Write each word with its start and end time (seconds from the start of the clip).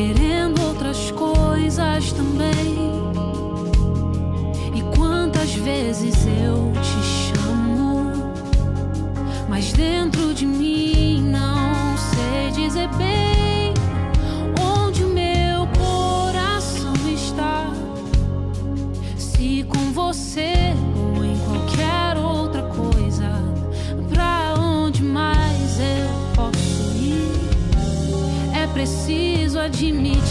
querendo 0.00 0.62
outras 0.62 1.10
coisas 1.10 2.12
também. 2.12 2.78
E 4.74 4.96
quantas 4.96 5.54
vezes 5.54 6.26
eu 6.26 6.72
te 6.80 7.36
chamo, 7.36 8.10
mas 9.46 9.72
dentro 9.74 10.19
admite 29.70 30.29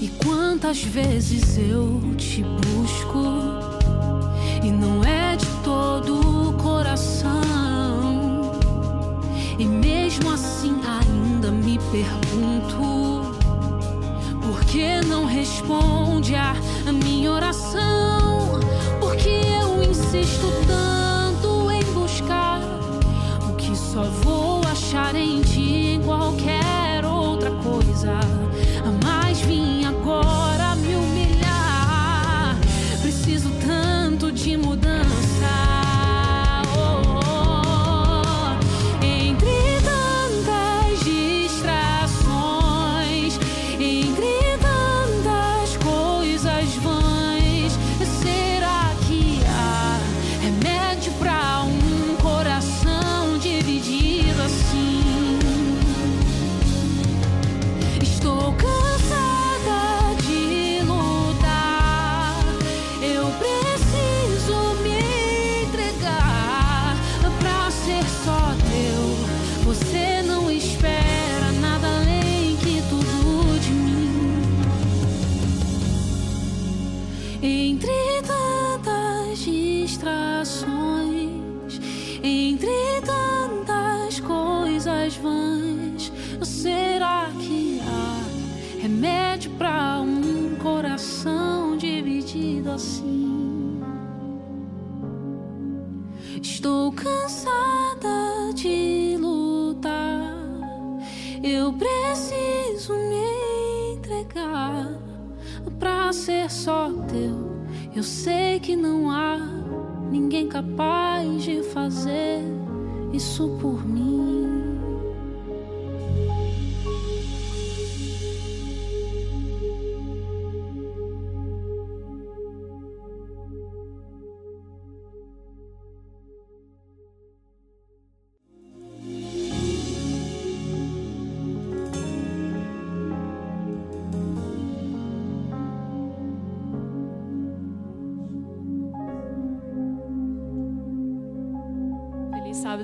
E 0.00 0.06
quantas 0.24 0.80
vezes 0.80 1.58
eu 1.58 2.00
te 2.16 2.44
busco 2.44 3.24
e 4.62 4.70
não 4.70 5.02
é 5.02 5.34
de 5.34 5.46
todo 5.64 6.20
o 6.20 6.52
coração. 6.52 7.32
E 9.58 9.64
mesmo 9.64 10.30
assim 10.30 10.76
ainda 10.86 11.50
me 11.50 11.80
pergunto 11.90 13.36
por 14.40 14.64
que 14.66 15.00
não 15.04 15.24
responde 15.24 16.36
a 16.36 16.54
minha 17.04 17.32
oração? 17.32 18.60
Porque 19.00 19.28
eu 19.28 19.82
insisto 19.82 20.46
tanto 20.68 21.72
em 21.72 21.82
buscar 21.92 22.60
o 23.50 23.56
que 23.56 23.76
só 23.76 24.04
vou 24.04 24.60
achar 24.68 25.16
em 25.16 25.40
ti 25.42 25.87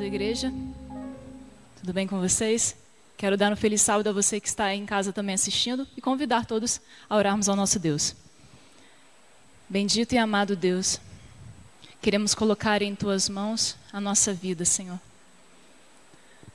igreja. 0.06 0.52
Tudo 1.80 1.92
bem 1.92 2.06
com 2.06 2.20
vocês? 2.20 2.76
Quero 3.16 3.36
dar 3.36 3.52
um 3.52 3.56
feliz 3.56 3.80
sábado 3.80 4.08
a 4.08 4.12
você 4.12 4.40
que 4.40 4.48
está 4.48 4.64
aí 4.66 4.78
em 4.78 4.86
casa 4.86 5.12
também 5.12 5.34
assistindo 5.34 5.86
e 5.96 6.00
convidar 6.00 6.46
todos 6.46 6.80
a 7.08 7.16
orarmos 7.16 7.48
ao 7.48 7.56
nosso 7.56 7.78
Deus. 7.78 8.14
Bendito 9.68 10.14
e 10.14 10.18
amado 10.18 10.56
Deus, 10.56 11.00
queremos 12.02 12.34
colocar 12.34 12.82
em 12.82 12.94
tuas 12.94 13.28
mãos 13.28 13.76
a 13.92 14.00
nossa 14.00 14.34
vida, 14.34 14.64
Senhor. 14.64 15.00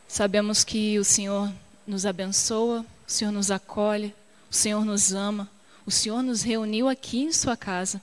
Sabemos 0.08 0.64
que 0.64 1.00
o 1.00 1.04
Senhor 1.04 1.52
nos 1.88 2.06
abençoa, 2.06 2.86
o 3.08 3.12
Senhor 3.12 3.32
nos 3.32 3.50
acolhe, 3.50 4.14
o 4.50 4.54
Senhor 4.54 4.86
nos 4.86 5.14
ama, 5.14 5.50
o 5.86 5.92
Senhor 5.92 6.22
nos 6.22 6.42
reuniu 6.44 6.88
aqui 6.88 7.20
em 7.20 7.32
sua 7.32 7.58
casa. 7.58 8.02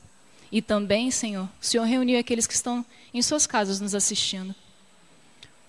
E 0.50 0.62
também, 0.62 1.10
Senhor, 1.10 1.48
o 1.60 1.64
Senhor 1.64 1.84
reuniu 1.84 2.18
aqueles 2.18 2.46
que 2.46 2.54
estão 2.54 2.84
em 3.12 3.20
suas 3.22 3.46
casas 3.46 3.80
nos 3.80 3.94
assistindo. 3.94 4.54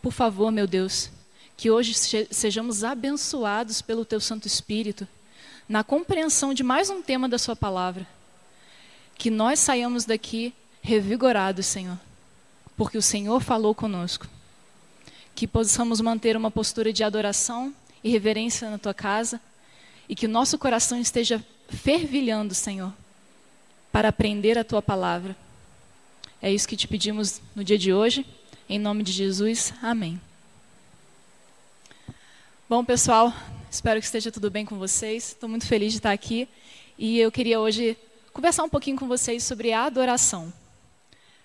Por 0.01 0.13
favor, 0.13 0.51
meu 0.51 0.67
Deus, 0.67 1.09
que 1.55 1.71
hoje 1.71 1.93
sejamos 2.31 2.83
abençoados 2.83 3.81
pelo 3.81 4.05
Teu 4.05 4.19
Santo 4.19 4.47
Espírito 4.47 5.07
na 5.67 5.83
compreensão 5.83 6.53
de 6.53 6.63
mais 6.63 6.89
um 6.89 7.01
tema 7.01 7.27
da 7.27 7.37
Sua 7.37 7.55
palavra. 7.55 8.07
Que 9.17 9.29
nós 9.29 9.59
saiamos 9.59 10.05
daqui 10.05 10.53
revigorados, 10.81 11.65
Senhor, 11.65 11.99
porque 12.77 12.97
o 12.97 13.01
Senhor 13.01 13.41
falou 13.41 13.73
conosco. 13.73 14.27
Que 15.35 15.47
possamos 15.47 15.99
manter 15.99 16.37
uma 16.37 16.51
postura 16.51 16.93
de 16.93 17.03
adoração 17.03 17.73
e 18.03 18.09
reverência 18.09 18.69
na 18.69 18.77
Tua 18.77 18.93
casa 18.93 19.41
e 20.07 20.15
que 20.15 20.25
o 20.25 20.29
nosso 20.29 20.57
coração 20.57 20.99
esteja 20.99 21.43
fervilhando, 21.69 22.53
Senhor, 22.53 22.93
para 23.91 24.09
aprender 24.09 24.57
a 24.57 24.63
Tua 24.63 24.81
palavra. 24.81 25.35
É 26.41 26.51
isso 26.51 26.67
que 26.67 26.77
te 26.77 26.87
pedimos 26.87 27.41
no 27.55 27.63
dia 27.63 27.77
de 27.77 27.91
hoje. 27.91 28.25
Em 28.69 28.77
nome 28.77 29.01
de 29.01 29.13
Jesus, 29.13 29.73
amém. 29.81 30.19
Bom, 32.67 32.83
pessoal, 32.83 33.33
espero 33.71 33.97
que 33.97 34.05
esteja 34.05 34.29
tudo 34.29 34.51
bem 34.51 34.65
com 34.65 34.77
vocês. 34.77 35.29
Estou 35.29 35.47
muito 35.47 35.65
feliz 35.65 35.93
de 35.93 35.99
estar 35.99 36.11
aqui 36.11 36.49
e 36.97 37.17
eu 37.17 37.31
queria 37.31 37.61
hoje 37.61 37.97
conversar 38.33 38.65
um 38.65 38.69
pouquinho 38.69 38.97
com 38.97 39.07
vocês 39.07 39.41
sobre 39.41 39.71
a 39.71 39.85
adoração. 39.85 40.51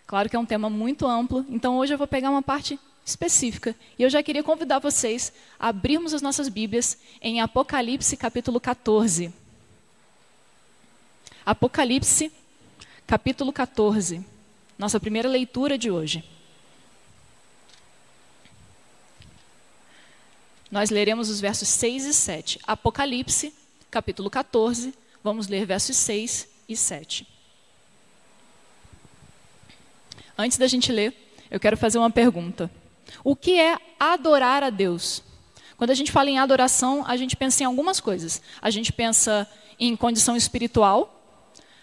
Claro 0.04 0.28
que 0.28 0.34
é 0.34 0.38
um 0.38 0.44
tema 0.44 0.68
muito 0.68 1.06
amplo, 1.06 1.46
então 1.48 1.78
hoje 1.78 1.94
eu 1.94 1.98
vou 1.98 2.08
pegar 2.08 2.28
uma 2.28 2.42
parte 2.42 2.76
específica 3.06 3.76
e 3.96 4.02
eu 4.02 4.10
já 4.10 4.20
queria 4.20 4.42
convidar 4.42 4.80
vocês 4.80 5.32
a 5.60 5.68
abrirmos 5.68 6.12
as 6.12 6.22
nossas 6.22 6.48
Bíblias 6.48 6.98
em 7.20 7.40
Apocalipse 7.40 8.16
capítulo 8.16 8.58
14. 8.58 9.32
Apocalipse 11.46 12.32
capítulo 13.06 13.52
14, 13.52 14.26
nossa 14.76 14.98
primeira 14.98 15.28
leitura 15.28 15.78
de 15.78 15.88
hoje. 15.88 16.24
Nós 20.72 20.88
leremos 20.88 21.28
os 21.28 21.38
versos 21.38 21.68
6 21.68 22.06
e 22.06 22.14
7. 22.14 22.58
Apocalipse, 22.66 23.52
capítulo 23.90 24.30
14, 24.30 24.94
vamos 25.22 25.46
ler 25.46 25.66
versos 25.66 25.94
6 25.98 26.48
e 26.66 26.74
7. 26.74 27.28
Antes 30.36 30.56
da 30.56 30.66
gente 30.66 30.90
ler, 30.90 31.14
eu 31.50 31.60
quero 31.60 31.76
fazer 31.76 31.98
uma 31.98 32.10
pergunta. 32.10 32.70
O 33.22 33.36
que 33.36 33.60
é 33.60 33.76
adorar 34.00 34.62
a 34.62 34.70
Deus? 34.70 35.22
Quando 35.76 35.90
a 35.90 35.94
gente 35.94 36.10
fala 36.10 36.30
em 36.30 36.38
adoração, 36.38 37.04
a 37.06 37.18
gente 37.18 37.36
pensa 37.36 37.64
em 37.64 37.66
algumas 37.66 38.00
coisas. 38.00 38.40
A 38.62 38.70
gente 38.70 38.94
pensa 38.94 39.46
em 39.78 39.94
condição 39.94 40.34
espiritual, 40.34 41.22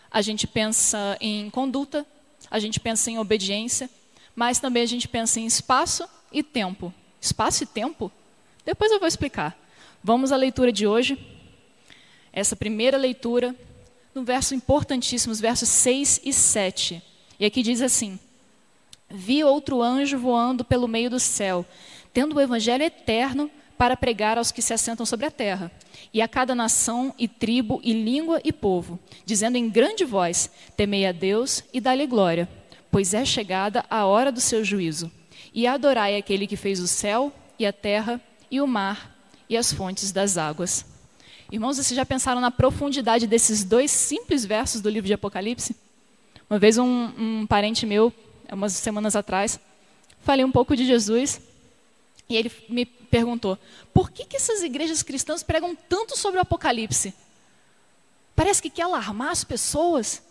a 0.09 0.19
gente 0.19 0.47
pensa 0.47 1.15
em 1.21 1.47
conduta, 1.51 2.03
a 2.49 2.57
gente 2.57 2.79
pensa 2.79 3.11
em 3.11 3.19
obediência, 3.19 3.87
mas 4.35 4.59
também 4.59 4.81
a 4.81 4.87
gente 4.87 5.07
pensa 5.07 5.39
em 5.39 5.45
espaço 5.45 6.09
e 6.31 6.41
tempo. 6.41 6.91
Espaço 7.21 7.63
e 7.63 7.67
tempo 7.67 8.11
depois 8.65 8.91
eu 8.91 8.99
vou 8.99 9.07
explicar. 9.07 9.57
Vamos 10.03 10.31
à 10.31 10.35
leitura 10.35 10.71
de 10.71 10.87
hoje. 10.87 11.17
Essa 12.31 12.55
primeira 12.55 12.97
leitura, 12.97 13.55
no 14.13 14.23
verso 14.23 14.55
importantíssimo, 14.55 15.31
os 15.31 15.39
versos 15.39 15.69
6 15.69 16.21
e 16.23 16.31
7. 16.31 17.01
E 17.39 17.45
aqui 17.45 17.61
diz 17.61 17.81
assim: 17.81 18.19
Vi 19.09 19.43
outro 19.43 19.81
anjo 19.81 20.17
voando 20.17 20.63
pelo 20.63 20.87
meio 20.87 21.09
do 21.09 21.19
céu, 21.19 21.65
tendo 22.13 22.35
o 22.35 22.41
evangelho 22.41 22.83
eterno 22.83 23.49
para 23.77 23.95
pregar 23.95 24.37
aos 24.37 24.51
que 24.51 24.61
se 24.61 24.73
assentam 24.73 25.05
sobre 25.05 25.25
a 25.25 25.31
terra, 25.31 25.71
e 26.13 26.21
a 26.21 26.27
cada 26.27 26.53
nação 26.53 27.13
e 27.17 27.27
tribo 27.27 27.79
e 27.83 27.93
língua 27.93 28.41
e 28.43 28.51
povo, 28.51 28.99
dizendo 29.25 29.57
em 29.57 29.69
grande 29.69 30.05
voz: 30.05 30.51
Temei 30.75 31.05
a 31.05 31.11
Deus 31.11 31.63
e 31.73 31.79
dá-lhe 31.79 32.05
glória, 32.05 32.47
pois 32.91 33.13
é 33.13 33.23
chegada 33.25 33.85
a 33.89 34.05
hora 34.05 34.31
do 34.31 34.41
seu 34.41 34.63
juízo. 34.63 35.11
E 35.53 35.65
adorai 35.65 36.15
aquele 36.15 36.45
que 36.45 36.55
fez 36.55 36.79
o 36.79 36.87
céu 36.87 37.33
e 37.57 37.65
a 37.65 37.73
terra 37.73 38.21
e 38.49 38.61
o 38.61 38.67
mar 38.67 39.15
e 39.49 39.57
as 39.57 39.73
fontes 39.73 40.11
das 40.11 40.37
águas. 40.37 40.85
Irmãos, 41.51 41.77
vocês 41.77 41.95
já 41.95 42.05
pensaram 42.05 42.39
na 42.39 42.51
profundidade 42.51 43.25
desses 43.25 43.63
dois 43.63 43.89
simples 43.89 44.45
versos 44.45 44.81
do 44.81 44.89
livro 44.89 45.07
de 45.07 45.13
Apocalipse? 45.13 45.75
Uma 46.49 46.59
vez 46.59 46.77
um, 46.77 47.11
um 47.17 47.47
parente 47.47 47.85
meu, 47.85 48.13
umas 48.51 48.73
semanas 48.73 49.15
atrás, 49.15 49.59
falei 50.21 50.45
um 50.45 50.51
pouco 50.51 50.75
de 50.75 50.85
Jesus 50.85 51.41
e 52.29 52.35
ele 52.35 52.51
me 52.69 52.85
perguntou: 52.85 53.57
por 53.93 54.11
que, 54.11 54.25
que 54.25 54.37
essas 54.37 54.61
igrejas 54.61 55.01
cristãs 55.01 55.41
pregam 55.41 55.75
tanto 55.75 56.17
sobre 56.17 56.37
o 56.37 56.41
Apocalipse? 56.41 57.13
Parece 58.35 58.61
que 58.61 58.69
quer 58.69 58.83
alarmar 58.83 59.31
as 59.31 59.43
pessoas. 59.43 60.21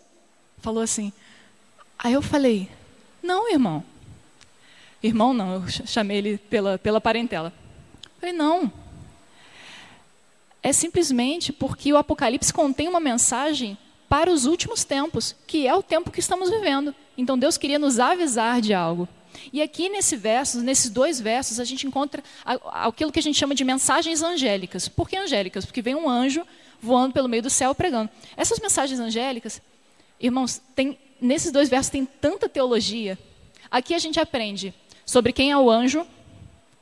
Falou 0.59 0.83
assim. 0.83 1.13
Aí 1.99 2.13
eu 2.13 2.23
falei: 2.23 2.71
não, 3.23 3.51
irmão. 3.51 3.85
Irmão, 5.03 5.33
não, 5.33 5.55
eu 5.55 5.69
chamei 5.69 6.19
ele 6.19 6.39
pela, 6.39 6.79
pela 6.79 7.01
parentela. 7.01 7.53
Falei, 8.19 8.35
não. 8.35 8.73
É 10.63 10.73
simplesmente 10.73 11.53
porque 11.53 11.93
o 11.93 11.97
Apocalipse 11.97 12.53
contém 12.53 12.89
uma 12.89 13.01
mensagem 13.01 13.79
para 14.09 14.31
os 14.31 14.47
últimos 14.47 14.85
tempos, 14.85 15.37
que 15.47 15.67
é 15.67 15.75
o 15.75 15.83
tempo 15.83 16.11
que 16.11 16.21
estamos 16.21 16.51
vivendo. 16.51 16.95
Então 17.17 17.39
Deus 17.39 17.57
queria 17.57 17.79
nos 17.79 17.99
avisar 17.99 18.61
de 18.61 18.75
algo. 18.75 19.09
E 19.53 19.63
aqui 19.63 19.89
nesse 19.89 20.17
verso, 20.17 20.61
nesses 20.61 20.91
dois 20.91 21.21
versos, 21.21 21.61
a 21.61 21.65
gente 21.65 21.87
encontra 21.87 22.23
aquilo 22.73 23.13
que 23.13 23.19
a 23.19 23.23
gente 23.23 23.39
chama 23.39 23.55
de 23.55 23.65
mensagens 23.65 24.23
angélicas. 24.23 24.89
Por 24.89 25.09
que 25.09 25.17
angélicas? 25.17 25.65
Porque 25.65 25.83
vem 25.83 25.95
um 25.95 26.09
anjo 26.09 26.45
voando 26.81 27.13
pelo 27.13 27.29
meio 27.29 27.43
do 27.43 27.51
céu 27.51 27.75
pregando. 27.75 28.11
Essas 28.37 28.59
mensagens 28.59 28.99
angélicas, 28.99 29.61
irmãos, 30.19 30.61
tem, 30.75 30.99
nesses 31.21 31.53
dois 31.53 31.69
versos 31.69 31.91
tem 31.91 32.05
tanta 32.05 32.49
teologia. 32.49 33.19
Aqui 33.71 33.95
a 33.95 33.99
gente 33.99 34.19
aprende 34.19 34.75
sobre 35.05 35.33
quem 35.33 35.51
é 35.51 35.57
o 35.57 35.71
anjo, 35.71 36.07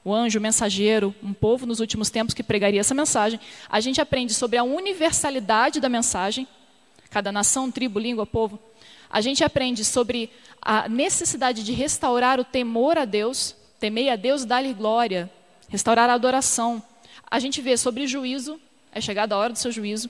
o 0.06 0.14
anjo, 0.14 0.38
o 0.38 0.42
mensageiro, 0.42 1.12
um 1.20 1.32
povo 1.32 1.66
nos 1.66 1.80
últimos 1.80 2.10
tempos 2.10 2.32
que 2.32 2.44
pregaria 2.44 2.78
essa 2.78 2.94
mensagem. 2.94 3.40
A 3.68 3.80
gente 3.80 4.00
aprende 4.00 4.32
sobre 4.32 4.56
a 4.56 4.62
universalidade 4.62 5.80
da 5.80 5.88
mensagem, 5.88 6.46
cada 7.10 7.32
nação, 7.32 7.72
tribo, 7.72 7.98
língua, 7.98 8.24
povo. 8.24 8.56
A 9.10 9.20
gente 9.20 9.42
aprende 9.42 9.84
sobre 9.84 10.30
a 10.62 10.88
necessidade 10.88 11.64
de 11.64 11.72
restaurar 11.72 12.38
o 12.38 12.44
temor 12.44 12.96
a 12.96 13.04
Deus, 13.04 13.56
temer 13.80 14.12
a 14.12 14.14
Deus, 14.14 14.44
dar-lhe 14.44 14.72
glória, 14.72 15.28
restaurar 15.68 16.08
a 16.08 16.14
adoração. 16.14 16.80
A 17.28 17.40
gente 17.40 17.60
vê 17.60 17.76
sobre 17.76 18.06
juízo, 18.06 18.60
é 18.92 19.00
chegada 19.00 19.34
a 19.34 19.38
hora 19.38 19.54
do 19.54 19.58
seu 19.58 19.72
juízo. 19.72 20.08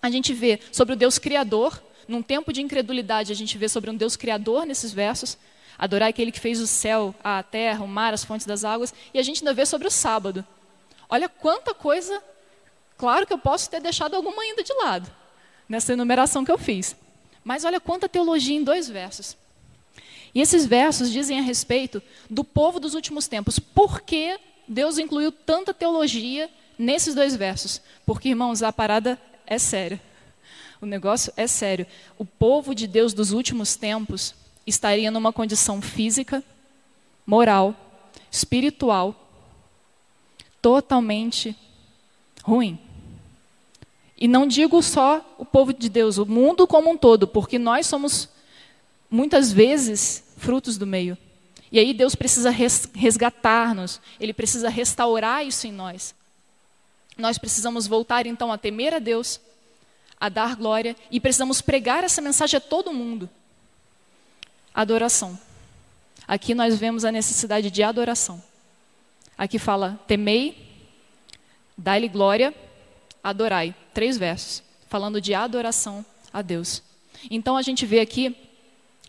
A 0.00 0.08
gente 0.08 0.32
vê 0.32 0.60
sobre 0.70 0.94
o 0.94 0.96
Deus 0.96 1.18
criador, 1.18 1.82
num 2.06 2.22
tempo 2.22 2.52
de 2.52 2.62
incredulidade, 2.62 3.32
a 3.32 3.36
gente 3.36 3.58
vê 3.58 3.68
sobre 3.68 3.90
um 3.90 3.96
Deus 3.96 4.14
criador 4.14 4.64
nesses 4.64 4.92
versos 4.92 5.36
adorar 5.78 6.08
aquele 6.08 6.32
que 6.32 6.40
fez 6.40 6.60
o 6.60 6.66
céu, 6.66 7.14
a 7.22 7.42
terra, 7.42 7.84
o 7.84 7.88
mar, 7.88 8.12
as 8.14 8.24
fontes 8.24 8.46
das 8.46 8.64
águas, 8.64 8.94
e 9.12 9.18
a 9.18 9.22
gente 9.22 9.40
ainda 9.40 9.54
vê 9.54 9.64
sobre 9.64 9.88
o 9.88 9.90
sábado. 9.90 10.44
Olha 11.08 11.28
quanta 11.28 11.74
coisa, 11.74 12.22
claro 12.96 13.26
que 13.26 13.32
eu 13.32 13.38
posso 13.38 13.68
ter 13.68 13.80
deixado 13.80 14.14
alguma 14.14 14.42
ainda 14.42 14.62
de 14.62 14.72
lado, 14.74 15.10
nessa 15.68 15.92
enumeração 15.92 16.44
que 16.44 16.52
eu 16.52 16.58
fiz. 16.58 16.96
Mas 17.42 17.64
olha 17.64 17.80
quanta 17.80 18.08
teologia 18.08 18.56
em 18.56 18.62
dois 18.62 18.88
versos. 18.88 19.36
E 20.34 20.40
esses 20.40 20.64
versos 20.64 21.10
dizem 21.10 21.38
a 21.38 21.42
respeito 21.42 22.02
do 22.28 22.44
povo 22.44 22.78
dos 22.78 22.94
últimos 22.94 23.26
tempos. 23.26 23.58
Por 23.58 24.00
que 24.02 24.38
Deus 24.68 24.98
incluiu 24.98 25.32
tanta 25.32 25.74
teologia 25.74 26.48
nesses 26.78 27.14
dois 27.14 27.34
versos? 27.34 27.80
Porque, 28.06 28.28
irmãos, 28.28 28.62
a 28.62 28.72
parada 28.72 29.20
é 29.46 29.58
séria. 29.58 30.00
O 30.80 30.86
negócio 30.86 31.32
é 31.36 31.46
sério. 31.46 31.86
O 32.16 32.24
povo 32.24 32.74
de 32.74 32.86
Deus 32.86 33.12
dos 33.12 33.32
últimos 33.32 33.74
tempos 33.74 34.34
estaria 34.66 35.10
numa 35.10 35.32
condição 35.32 35.80
física, 35.80 36.42
moral, 37.26 37.74
espiritual 38.30 39.14
totalmente 40.60 41.56
ruim. 42.42 42.78
E 44.16 44.28
não 44.28 44.46
digo 44.46 44.82
só 44.82 45.24
o 45.38 45.44
povo 45.44 45.72
de 45.72 45.88
Deus, 45.88 46.18
o 46.18 46.26
mundo 46.26 46.66
como 46.66 46.90
um 46.90 46.96
todo, 46.96 47.26
porque 47.26 47.58
nós 47.58 47.86
somos 47.86 48.28
muitas 49.10 49.50
vezes 49.50 50.22
frutos 50.36 50.76
do 50.76 50.86
meio. 50.86 51.16
E 51.72 51.78
aí 51.78 51.94
Deus 51.94 52.14
precisa 52.14 52.50
resgatar-nos, 52.50 54.00
Ele 54.18 54.34
precisa 54.34 54.68
restaurar 54.68 55.46
isso 55.46 55.66
em 55.66 55.72
nós. 55.72 56.14
Nós 57.16 57.38
precisamos 57.38 57.86
voltar 57.86 58.26
então 58.26 58.52
a 58.52 58.58
temer 58.58 58.92
a 58.92 58.98
Deus, 58.98 59.40
a 60.18 60.28
dar 60.28 60.54
glória, 60.54 60.94
e 61.10 61.18
precisamos 61.18 61.62
pregar 61.62 62.04
essa 62.04 62.20
mensagem 62.20 62.58
a 62.58 62.60
todo 62.60 62.92
mundo 62.92 63.30
adoração. 64.74 65.38
Aqui 66.26 66.54
nós 66.54 66.78
vemos 66.78 67.04
a 67.04 67.12
necessidade 67.12 67.70
de 67.70 67.82
adoração. 67.82 68.42
Aqui 69.36 69.58
fala: 69.58 69.98
temei, 70.06 70.68
dai-lhe 71.76 72.08
glória, 72.08 72.54
adorai. 73.22 73.74
Três 73.92 74.16
versos, 74.16 74.62
falando 74.88 75.20
de 75.20 75.34
adoração 75.34 76.04
a 76.32 76.42
Deus. 76.42 76.82
Então 77.30 77.56
a 77.56 77.62
gente 77.62 77.84
vê 77.84 78.00
aqui 78.00 78.36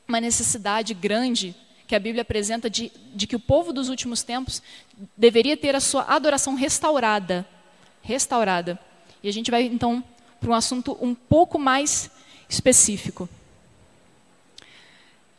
uma 0.08 0.20
necessidade 0.20 0.94
grande 0.94 1.56
que 1.88 1.96
a 1.96 2.00
Bíblia 2.00 2.22
apresenta 2.22 2.70
de, 2.70 2.92
de 3.14 3.28
que 3.28 3.36
o 3.36 3.40
povo 3.40 3.74
dos 3.74 3.90
últimos 3.90 4.24
tempos 4.24 4.62
deveria 5.16 5.58
ter 5.58 5.76
a 5.76 5.80
sua 5.80 6.04
adoração 6.04 6.56
restaurada. 6.56 7.46
Restaurada. 8.02 8.80
E 9.22 9.30
a 9.30 9.34
gente 9.34 9.52
vai 9.52 9.64
então 9.64 10.04
para 10.40 10.50
um 10.50 10.54
assunto 10.54 10.98
um 11.02 11.14
pouco 11.14 11.60
mais 11.60 12.10
específico. 12.50 13.30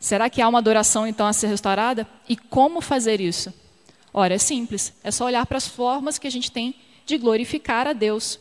Será 0.03 0.29
que 0.29 0.43
há 0.43 0.49
uma 0.49 0.59
adoração 0.59 1.07
então 1.07 1.29
a 1.29 1.33
ser 1.33 1.47
restaurada? 1.47 2.09
E 2.29 2.37
como 2.37 2.81
fazer 2.81 3.21
isso? 3.21 3.55
Ora, 4.13 4.35
é 4.35 4.39
simples, 4.39 4.93
é 5.05 5.13
só 5.13 5.27
olhar 5.27 5.47
para 5.47 5.57
as 5.57 5.69
formas 5.69 6.19
que 6.19 6.27
a 6.27 6.31
gente 6.31 6.51
tem 6.51 6.75
de 7.07 7.17
glorificar 7.17 7.87
a 7.87 7.93
Deus. 7.93 8.37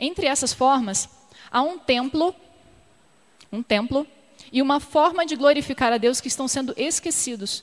Entre 0.00 0.24
essas 0.24 0.54
formas, 0.54 1.06
há 1.50 1.60
um 1.60 1.78
templo, 1.78 2.34
um 3.52 3.62
templo 3.62 4.06
e 4.50 4.62
uma 4.62 4.80
forma 4.80 5.26
de 5.26 5.36
glorificar 5.36 5.92
a 5.92 5.98
Deus 5.98 6.18
que 6.18 6.28
estão 6.28 6.48
sendo 6.48 6.72
esquecidos. 6.78 7.62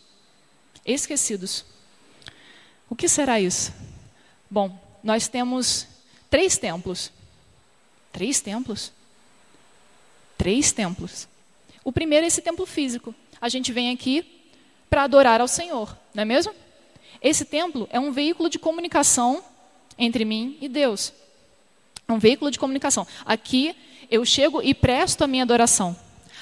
Esquecidos. 0.86 1.66
O 2.88 2.96
que 2.96 3.08
será 3.08 3.42
isso? 3.42 3.74
Bom, 4.48 4.80
nós 5.04 5.28
temos 5.28 5.88
três 6.30 6.56
templos. 6.60 7.12
Três 8.14 8.40
templos? 8.40 8.92
Três 10.38 10.72
templos. 10.72 11.28
O 11.84 11.92
primeiro 11.92 12.26
é 12.26 12.28
esse 12.28 12.42
templo 12.42 12.66
físico. 12.66 13.14
A 13.40 13.50
gente 13.50 13.72
vem 13.72 13.92
aqui 13.92 14.26
para 14.90 15.04
adorar 15.04 15.42
ao 15.42 15.48
Senhor, 15.48 15.96
não 16.14 16.22
é 16.22 16.26
mesmo? 16.26 16.54
Esse 17.22 17.46
templo 17.46 17.88
é 17.92 18.00
um 18.00 18.12
veículo 18.12 18.50
de 18.50 18.58
comunicação 18.58 19.44
entre 19.98 20.26
mim 20.26 20.58
e 20.62 20.68
Deus. 20.68 21.14
É 22.08 22.12
um 22.12 22.20
veículo 22.20 22.50
de 22.50 22.58
comunicação. 22.58 23.06
Aqui 23.26 23.76
eu 24.10 24.26
chego 24.26 24.62
e 24.62 24.74
presto 24.74 25.24
a 25.24 25.28
minha 25.28 25.44
adoração. 25.44 25.96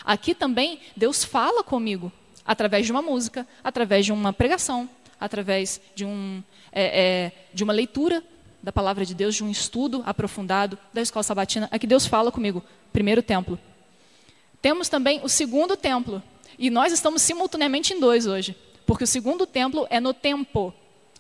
Aqui 0.06 0.34
também 0.34 0.80
Deus 0.96 1.24
fala 1.24 1.64
comigo 1.64 2.12
através 2.46 2.86
de 2.86 2.92
uma 2.92 3.02
música, 3.02 3.46
através 3.62 4.06
de 4.06 4.14
uma 4.14 4.32
pregação, 4.32 4.90
através 5.20 5.82
de, 5.94 6.06
um, 6.06 6.42
é, 6.72 7.02
é, 7.02 7.32
de 7.54 7.64
uma 7.64 7.74
leitura 7.74 8.24
da 8.64 8.72
palavra 8.72 9.06
de 9.06 9.14
Deus, 9.14 9.36
de 9.36 9.44
um 9.44 9.52
estudo 9.52 10.02
aprofundado 10.06 10.78
da 10.94 11.02
escola 11.02 11.24
sabatina. 11.24 11.68
Aqui 11.72 11.86
Deus 11.86 12.06
fala 12.06 12.32
comigo. 12.32 12.64
Primeiro 12.94 13.22
templo. 13.22 13.60
Temos 14.68 14.90
também 14.90 15.22
o 15.24 15.30
segundo 15.30 15.78
templo. 15.78 16.22
E 16.60 16.70
nós 16.70 16.92
estamos 16.92 17.22
simultaneamente 17.22 17.94
em 17.94 18.02
dois 18.02 18.28
hoje. 18.28 18.54
Porque 18.86 19.06
o 19.06 19.08
segundo 19.08 19.48
templo 19.48 19.88
é 19.90 19.98
no 19.98 20.14
tempo, 20.14 20.74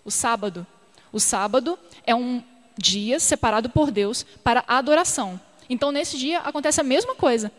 o 0.04 0.12
sábado. 0.12 0.68
O 1.14 1.20
sábado 1.22 1.80
é 2.06 2.14
um 2.14 2.44
dia 2.78 3.22
separado 3.22 3.70
por 3.70 3.90
Deus 3.90 4.26
para 4.44 4.66
adoração. 4.68 5.40
Então, 5.70 5.94
nesse 5.94 6.18
dia, 6.18 6.40
acontece 6.40 6.82
a 6.82 6.84
mesma 6.84 7.16
coisa. 7.16 7.50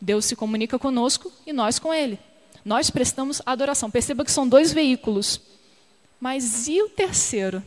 Deus 0.00 0.24
se 0.24 0.34
comunica 0.34 0.76
conosco 0.76 1.30
e 1.46 1.52
nós 1.52 1.78
com 1.78 1.94
Ele. 1.94 2.18
Nós 2.64 2.90
prestamos 2.90 3.40
adoração. 3.46 3.92
Perceba 3.92 4.24
que 4.24 4.32
são 4.32 4.48
dois 4.48 4.72
veículos. 4.72 5.40
Mas 6.18 6.66
e 6.66 6.82
o 6.82 6.88
terceiro? 6.88 7.62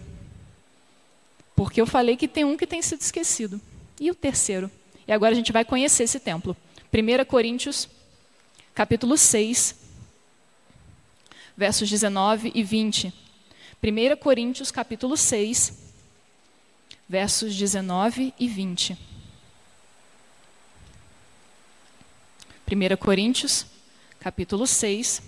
Porque 1.55 1.79
eu 1.79 1.87
falei 1.87 2.17
que 2.17 2.27
tem 2.27 2.43
um 2.43 2.57
que 2.57 2.67
tem 2.67 2.81
sido 2.81 2.99
esquecido. 2.99 3.61
E 3.97 4.11
o 4.11 4.15
terceiro? 4.15 4.69
E 5.07 5.13
agora 5.13 5.31
a 5.31 5.35
gente 5.35 5.53
vai 5.53 5.63
conhecer 5.63 6.03
esse 6.03 6.19
templo. 6.19 6.53
1 6.93 7.25
Coríntios, 7.25 7.87
capítulo 8.75 9.17
6, 9.17 9.75
versos 11.55 11.89
19 11.89 12.51
e 12.53 12.63
20. 12.63 13.13
1 13.81 14.17
Coríntios, 14.17 14.71
capítulo 14.71 15.15
6, 15.15 15.93
versos 17.07 17.55
19 17.55 18.33
e 18.37 18.47
20. 18.47 18.97
1 22.69 22.97
Coríntios, 22.97 23.65
capítulo 24.19 24.67
6, 24.67 25.21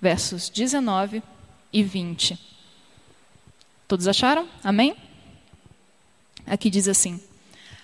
versos 0.00 0.48
19 0.48 1.20
e 1.72 1.82
20. 1.82 2.38
Todos 3.88 4.06
acharam? 4.06 4.48
Amém? 4.62 4.96
Aqui 6.46 6.70
diz 6.70 6.86
assim: 6.86 7.20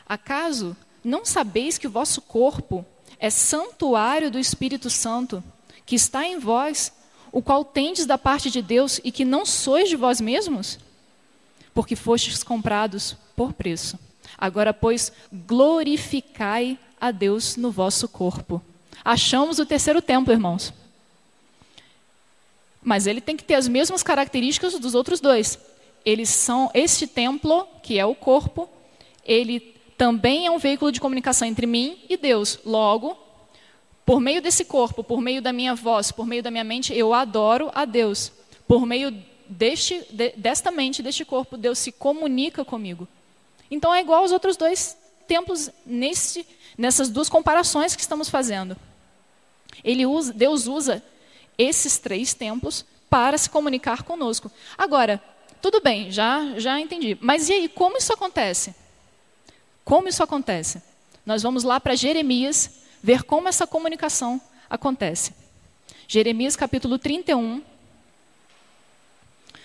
Acaso 0.06 0.76
não 1.04 1.24
sabeis 1.24 1.78
que 1.78 1.86
o 1.86 1.90
vosso 1.90 2.20
corpo 2.22 2.84
é 3.18 3.30
santuário 3.30 4.30
do 4.30 4.38
Espírito 4.38 4.90
Santo, 4.90 5.42
que 5.84 5.96
está 5.96 6.26
em 6.26 6.38
vós, 6.38 6.92
o 7.32 7.42
qual 7.42 7.64
tendes 7.64 8.06
da 8.06 8.18
parte 8.18 8.50
de 8.50 8.62
Deus 8.62 9.00
e 9.02 9.10
que 9.10 9.24
não 9.24 9.44
sois 9.44 9.88
de 9.88 9.96
vós 9.96 10.20
mesmos? 10.20 10.78
Porque 11.74 11.96
fostes 11.96 12.42
comprados 12.42 13.16
por 13.36 13.52
preço. 13.52 13.98
Agora, 14.36 14.72
pois, 14.72 15.12
glorificai 15.32 16.78
a 17.00 17.10
Deus 17.10 17.56
no 17.56 17.70
vosso 17.70 18.08
corpo. 18.08 18.62
Achamos 19.04 19.58
o 19.58 19.66
terceiro 19.66 20.02
templo, 20.02 20.32
irmãos. 20.32 20.72
Mas 22.82 23.06
ele 23.06 23.20
tem 23.20 23.36
que 23.36 23.44
ter 23.44 23.54
as 23.54 23.68
mesmas 23.68 24.02
características 24.02 24.78
dos 24.78 24.94
outros 24.94 25.20
dois. 25.20 25.58
Eles 26.04 26.28
são 26.28 26.70
este 26.74 27.06
templo, 27.06 27.66
que 27.82 27.98
é 27.98 28.06
o 28.06 28.14
corpo, 28.14 28.68
ele 29.24 29.77
também 29.98 30.46
é 30.46 30.50
um 30.50 30.58
veículo 30.58 30.92
de 30.92 31.00
comunicação 31.00 31.46
entre 31.46 31.66
mim 31.66 31.98
e 32.08 32.16
Deus. 32.16 32.60
Logo, 32.64 33.18
por 34.06 34.20
meio 34.20 34.40
desse 34.40 34.64
corpo, 34.64 35.02
por 35.02 35.20
meio 35.20 35.42
da 35.42 35.52
minha 35.52 35.74
voz, 35.74 36.12
por 36.12 36.24
meio 36.24 36.40
da 36.40 36.52
minha 36.52 36.62
mente, 36.62 36.96
eu 36.96 37.12
adoro 37.12 37.68
a 37.74 37.84
Deus. 37.84 38.30
Por 38.68 38.86
meio 38.86 39.12
deste, 39.48 40.06
de, 40.10 40.30
desta 40.36 40.70
mente, 40.70 41.02
deste 41.02 41.24
corpo, 41.24 41.56
Deus 41.56 41.80
se 41.80 41.90
comunica 41.90 42.64
comigo. 42.64 43.08
Então 43.68 43.92
é 43.92 44.00
igual 44.00 44.22
aos 44.22 44.30
outros 44.30 44.56
dois 44.56 44.96
templos 45.26 45.68
nesse, 45.84 46.46
nessas 46.78 47.10
duas 47.10 47.28
comparações 47.28 47.96
que 47.96 48.00
estamos 48.00 48.28
fazendo. 48.28 48.76
Usa, 50.08 50.32
Deus 50.32 50.68
usa 50.68 51.02
esses 51.58 51.98
três 51.98 52.32
templos 52.34 52.86
para 53.10 53.36
se 53.36 53.50
comunicar 53.50 54.04
conosco. 54.04 54.50
Agora, 54.76 55.20
tudo 55.60 55.80
bem, 55.80 56.08
já, 56.08 56.54
já 56.56 56.78
entendi. 56.78 57.18
Mas 57.20 57.48
e 57.48 57.52
aí, 57.52 57.68
como 57.68 57.98
isso 57.98 58.12
acontece? 58.12 58.74
Como 59.88 60.06
isso 60.06 60.22
acontece? 60.22 60.82
Nós 61.24 61.42
vamos 61.42 61.64
lá 61.64 61.80
para 61.80 61.94
Jeremias 61.94 62.82
ver 63.02 63.22
como 63.22 63.48
essa 63.48 63.66
comunicação 63.66 64.38
acontece. 64.68 65.32
Jeremias 66.06 66.54
capítulo 66.54 66.98
31, 66.98 67.62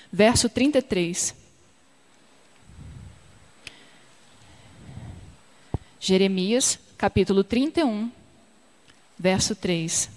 verso 0.09 0.47
33. 0.47 1.35
Jeremias 5.99 6.79
capítulo 6.97 7.43
31, 7.43 8.09
verso 9.19 9.53
3. 9.57 10.09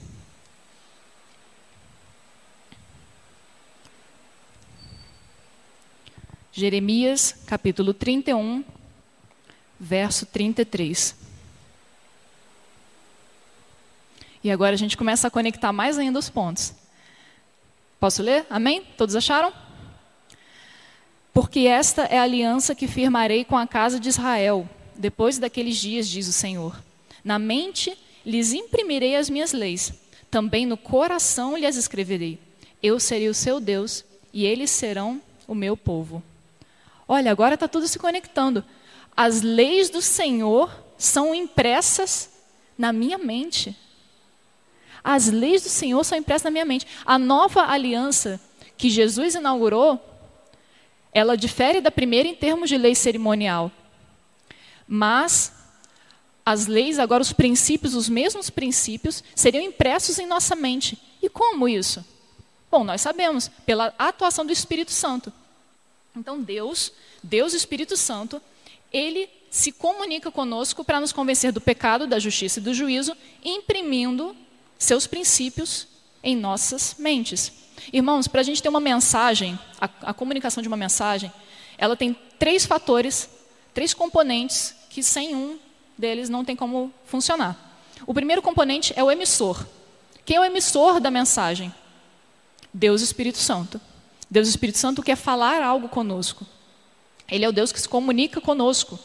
Jeremias 6.52 7.34
capítulo 7.44 7.92
31, 7.92 8.64
verso 9.78 10.26
33. 10.26 11.14
E 14.42 14.50
agora 14.50 14.74
a 14.74 14.78
gente 14.78 14.96
começa 14.96 15.26
a 15.26 15.30
conectar 15.30 15.72
mais 15.72 15.98
ainda 15.98 16.18
os 16.18 16.30
pontos. 16.30 16.72
Posso 17.98 18.22
ler? 18.22 18.46
Amém? 18.48 18.84
Todos 18.96 19.16
acharam? 19.16 19.52
Porque 21.32 21.60
esta 21.60 22.04
é 22.04 22.18
a 22.18 22.22
aliança 22.22 22.74
que 22.74 22.86
firmarei 22.86 23.44
com 23.44 23.56
a 23.56 23.66
casa 23.66 23.98
de 23.98 24.08
Israel, 24.08 24.68
depois 24.96 25.38
daqueles 25.38 25.76
dias, 25.76 26.08
diz 26.08 26.28
o 26.28 26.32
Senhor. 26.32 26.80
Na 27.24 27.38
mente 27.38 27.96
lhes 28.24 28.52
imprimirei 28.52 29.16
as 29.16 29.28
minhas 29.28 29.52
leis, 29.52 29.92
também 30.30 30.64
no 30.64 30.76
coração 30.76 31.56
lhes 31.56 31.76
escreverei. 31.76 32.38
Eu 32.82 33.00
serei 33.00 33.28
o 33.28 33.34
seu 33.34 33.58
Deus 33.58 34.04
e 34.32 34.46
eles 34.46 34.70
serão 34.70 35.20
o 35.46 35.54
meu 35.54 35.76
povo. 35.76 36.22
Olha, 37.08 37.30
agora 37.30 37.54
está 37.54 37.68
tudo 37.68 37.88
se 37.88 37.98
conectando. 37.98 38.64
As 39.16 39.40
leis 39.40 39.88
do 39.88 40.02
Senhor 40.02 40.70
são 40.98 41.34
impressas 41.34 42.30
na 42.76 42.92
minha 42.92 43.16
mente. 43.16 43.76
As 45.02 45.28
leis 45.28 45.62
do 45.62 45.68
Senhor 45.68 46.04
são 46.04 46.18
impressas 46.18 46.44
na 46.44 46.50
minha 46.50 46.64
mente. 46.64 46.86
A 47.04 47.18
nova 47.18 47.62
aliança 47.62 48.40
que 48.76 48.90
Jesus 48.90 49.34
inaugurou, 49.34 49.98
ela 51.12 51.36
difere 51.36 51.80
da 51.80 51.90
primeira 51.90 52.28
em 52.28 52.34
termos 52.34 52.68
de 52.68 52.76
lei 52.76 52.94
cerimonial. 52.94 53.72
Mas 54.86 55.52
as 56.44 56.66
leis, 56.66 56.98
agora 56.98 57.22
os 57.22 57.32
princípios, 57.32 57.94
os 57.94 58.08
mesmos 58.08 58.50
princípios, 58.50 59.24
seriam 59.34 59.64
impressos 59.64 60.18
em 60.18 60.26
nossa 60.26 60.54
mente. 60.54 60.96
E 61.22 61.28
como 61.28 61.68
isso? 61.68 62.04
Bom, 62.70 62.84
nós 62.84 63.00
sabemos, 63.00 63.50
pela 63.64 63.94
atuação 63.98 64.44
do 64.44 64.52
Espírito 64.52 64.92
Santo. 64.92 65.32
Então, 66.14 66.40
Deus, 66.40 66.92
Deus 67.22 67.52
Espírito 67.52 67.96
Santo, 67.96 68.40
ele 68.96 69.28
se 69.50 69.72
comunica 69.72 70.30
conosco 70.30 70.82
para 70.84 71.00
nos 71.00 71.12
convencer 71.12 71.52
do 71.52 71.60
pecado, 71.60 72.06
da 72.06 72.18
justiça 72.18 72.58
e 72.58 72.62
do 72.62 72.72
juízo, 72.72 73.16
imprimindo 73.44 74.34
seus 74.78 75.06
princípios 75.06 75.86
em 76.22 76.34
nossas 76.34 76.96
mentes. 76.98 77.52
Irmãos, 77.92 78.26
para 78.26 78.40
a 78.40 78.44
gente 78.44 78.62
ter 78.62 78.68
uma 78.68 78.80
mensagem, 78.80 79.58
a, 79.80 79.88
a, 80.02 80.14
comunicação 80.14 80.62
de 80.62 80.68
uma 80.68 80.76
mensagem, 80.76 81.30
ela 81.76 81.96
tem 81.96 82.16
três 82.38 82.64
fatores, 82.64 83.28
três 83.74 83.92
componentes 83.92 84.74
que 84.88 85.02
sem 85.02 85.34
um 85.34 85.58
deles 85.96 86.28
não 86.28 86.44
tem 86.44 86.56
como 86.56 86.92
funcionar. 87.04 87.80
O 88.06 88.14
primeiro 88.14 88.42
componente 88.42 88.92
é 88.96 89.04
o 89.04 89.10
emissor. 89.10 89.64
Quem 90.24 90.36
é 90.36 90.40
o 90.40 90.44
emissor 90.44 91.00
da 91.00 91.10
mensagem? 91.10 91.72
Deus 92.72 93.02
Espírito 93.02 93.38
Santo. 93.38 93.80
Deus 94.30 94.48
Espírito 94.48 94.78
Santo 94.78 95.02
quer 95.02 95.16
falar 95.16 95.62
algo 95.62 95.88
conosco. 95.88 96.46
Ele 97.28 97.44
é 97.44 97.48
o 97.48 97.52
Deus 97.52 97.72
que 97.72 97.80
se 97.80 97.88
comunica 97.88 98.40
conosco 98.40 98.98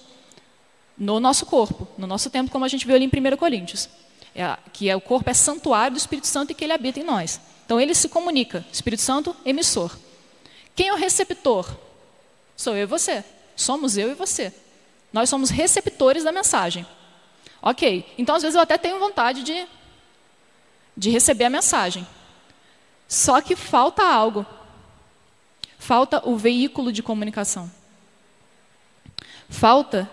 no 0.98 1.20
nosso 1.20 1.46
corpo, 1.46 1.88
no 1.98 2.06
nosso 2.06 2.30
tempo, 2.30 2.52
como 2.52 2.64
a 2.64 2.68
gente 2.68 2.86
viu 2.86 2.96
ali 2.96 3.06
em 3.06 3.34
1 3.34 3.38
Coríntios. 3.38 3.90
é, 4.36 4.58
que 4.72 4.90
é 4.90 4.96
o 4.96 5.02
corpo 5.02 5.30
é 5.30 5.34
santuário 5.34 5.96
do 5.96 5.98
Espírito 5.98 6.28
Santo 6.28 6.52
e 6.52 6.56
que 6.56 6.64
ele 6.64 6.74
habita 6.74 7.00
em 7.00 7.04
nós. 7.04 7.40
Então 7.66 7.80
ele 7.82 7.96
se 7.96 8.08
comunica. 8.08 8.66
Espírito 8.72 9.02
Santo, 9.02 9.36
emissor. 9.46 9.98
Quem 10.76 10.90
é 10.90 10.94
o 10.94 10.98
receptor? 10.98 11.76
Sou 12.56 12.76
eu 12.76 12.84
e 12.84 12.86
você. 12.86 13.24
Somos 13.56 13.98
eu 13.98 14.12
e 14.12 14.14
você. 14.14 14.54
Nós 15.12 15.30
somos 15.30 15.50
receptores 15.50 16.24
da 16.24 16.32
mensagem. 16.32 16.86
Ok. 17.62 18.06
Então 18.18 18.36
às 18.36 18.44
vezes 18.44 18.56
eu 18.56 18.62
até 18.62 18.78
tenho 18.78 19.00
vontade 19.00 19.44
de, 19.44 19.68
de 20.96 21.10
receber 21.10 21.46
a 21.46 21.50
mensagem. 21.50 22.08
Só 23.08 23.42
que 23.42 23.56
falta 23.56 24.04
algo. 24.04 24.46
Falta 25.78 26.22
o 26.30 26.38
veículo 26.38 26.92
de 26.92 27.02
comunicação. 27.02 27.70
Falta 29.52 30.10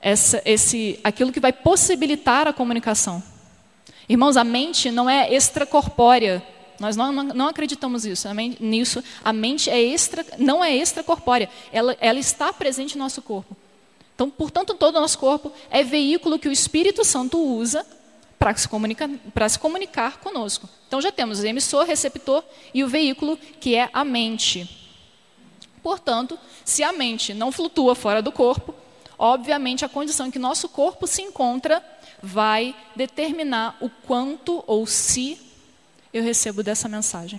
essa, 0.00 0.42
esse, 0.44 1.00
aquilo 1.02 1.32
que 1.32 1.40
vai 1.40 1.52
possibilitar 1.52 2.46
a 2.46 2.52
comunicação. 2.52 3.22
Irmãos, 4.06 4.36
a 4.36 4.44
mente 4.44 4.90
não 4.90 5.08
é 5.08 5.34
extracorpórea. 5.34 6.42
Nós 6.78 6.94
não, 6.94 7.10
não, 7.10 7.24
não 7.24 7.48
acreditamos 7.48 8.04
isso, 8.04 8.28
a 8.28 8.34
mente, 8.34 8.62
nisso. 8.62 9.02
A 9.24 9.32
mente 9.32 9.70
é 9.70 9.80
extra, 9.80 10.24
não 10.38 10.62
é 10.62 10.76
extracorpórea. 10.76 11.48
Ela, 11.72 11.96
ela 11.98 12.18
está 12.18 12.52
presente 12.52 12.98
no 12.98 13.04
nosso 13.04 13.22
corpo. 13.22 13.56
Então, 14.14 14.28
portanto, 14.28 14.74
todo 14.74 14.96
o 14.96 15.00
nosso 15.00 15.18
corpo 15.18 15.50
é 15.70 15.82
veículo 15.82 16.38
que 16.38 16.48
o 16.48 16.52
Espírito 16.52 17.02
Santo 17.02 17.38
usa 17.38 17.84
para 18.38 18.54
se, 18.54 18.68
comunicar, 18.68 19.08
para 19.32 19.48
se 19.48 19.58
comunicar 19.58 20.18
conosco. 20.18 20.68
Então, 20.86 21.00
já 21.00 21.10
temos 21.10 21.40
o 21.40 21.46
emissor, 21.46 21.86
receptor 21.86 22.44
e 22.74 22.84
o 22.84 22.88
veículo, 22.88 23.38
que 23.58 23.74
é 23.74 23.88
a 23.90 24.04
mente. 24.04 24.83
Portanto, 25.84 26.38
se 26.64 26.82
a 26.82 26.94
mente 26.94 27.34
não 27.34 27.52
flutua 27.52 27.94
fora 27.94 28.22
do 28.22 28.32
corpo, 28.32 28.74
obviamente 29.18 29.84
a 29.84 29.88
condição 29.88 30.26
em 30.26 30.30
que 30.30 30.38
nosso 30.38 30.66
corpo 30.66 31.06
se 31.06 31.20
encontra 31.20 31.84
vai 32.22 32.74
determinar 32.96 33.76
o 33.82 33.90
quanto 33.90 34.64
ou 34.66 34.86
se 34.86 35.38
eu 36.10 36.22
recebo 36.22 36.62
dessa 36.62 36.88
mensagem. 36.88 37.38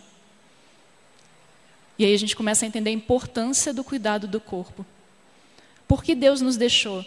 E 1.97 2.05
aí 2.05 2.13
a 2.13 2.19
gente 2.19 2.35
começa 2.35 2.63
a 2.63 2.67
entender 2.67 2.91
a 2.91 2.93
importância 2.93 3.73
do 3.73 3.83
cuidado 3.83 4.27
do 4.27 4.39
corpo. 4.39 4.85
Por 5.87 6.03
que 6.03 6.13
Deus 6.13 6.39
nos 6.39 6.55
deixou 6.55 7.03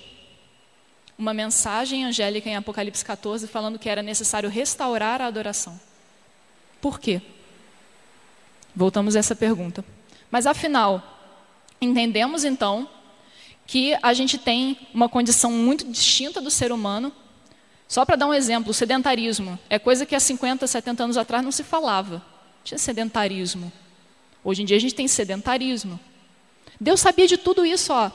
uma 1.17 1.33
mensagem 1.33 2.05
angélica 2.05 2.49
em 2.49 2.57
Apocalipse 2.57 3.05
14 3.05 3.47
falando 3.47 3.79
que 3.79 3.89
era 3.89 4.03
necessário 4.03 4.51
restaurar 4.51 5.23
a 5.23 5.27
adoração? 5.27 5.79
Por 6.81 6.99
quê? 6.99 7.23
Voltamos 8.75 9.15
a 9.15 9.21
essa 9.21 9.37
pergunta. 9.37 9.85
Mas 10.33 10.45
afinal, 10.45 11.18
entendemos 11.81 12.45
então 12.45 12.89
que 13.69 13.95
a 14.03 14.15
gente 14.15 14.39
tem 14.39 14.79
uma 14.95 15.11
condição 15.11 15.53
muito 15.53 15.87
distinta 15.87 16.41
do 16.41 16.51
ser 16.51 16.73
humano. 16.73 17.13
Só 17.87 18.05
para 18.05 18.17
dar 18.17 18.27
um 18.27 18.33
exemplo, 18.33 18.71
o 18.71 18.75
sedentarismo 18.75 19.59
é 19.69 19.79
coisa 19.79 20.07
que 20.07 20.15
há 20.15 20.21
50, 20.21 20.67
70 20.67 21.05
anos 21.05 21.17
atrás 21.19 21.45
não 21.45 21.53
se 21.53 21.63
falava. 21.63 22.25
Tinha 22.65 22.79
sedentarismo. 22.79 23.71
Hoje 24.43 24.63
em 24.63 24.65
dia 24.65 24.79
a 24.79 24.81
gente 24.81 24.95
tem 24.95 25.07
sedentarismo. 25.07 26.01
Deus 26.81 27.01
sabia 27.01 27.27
de 27.27 27.37
tudo 27.37 27.67
isso, 27.67 27.93
ó, 27.93 28.11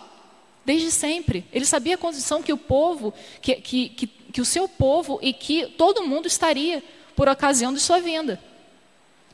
desde 0.66 0.90
sempre. 0.90 1.46
Ele 1.52 1.66
sabia 1.66 1.96
a 1.96 2.00
condição 2.00 2.42
que 2.42 2.52
o 2.52 2.58
povo, 2.58 3.14
que, 3.40 3.56
que, 3.56 3.90
que, 3.90 4.08
que 4.08 4.42
o 4.42 4.46
seu 4.46 4.68
povo 4.68 5.20
e 5.22 5.34
que 5.34 5.68
todo 5.68 6.06
mundo 6.08 6.26
estaria 6.26 6.84
por 7.16 7.28
ocasião 7.28 7.72
de 7.72 7.80
sua 7.80 8.00
vinda. 8.00 8.42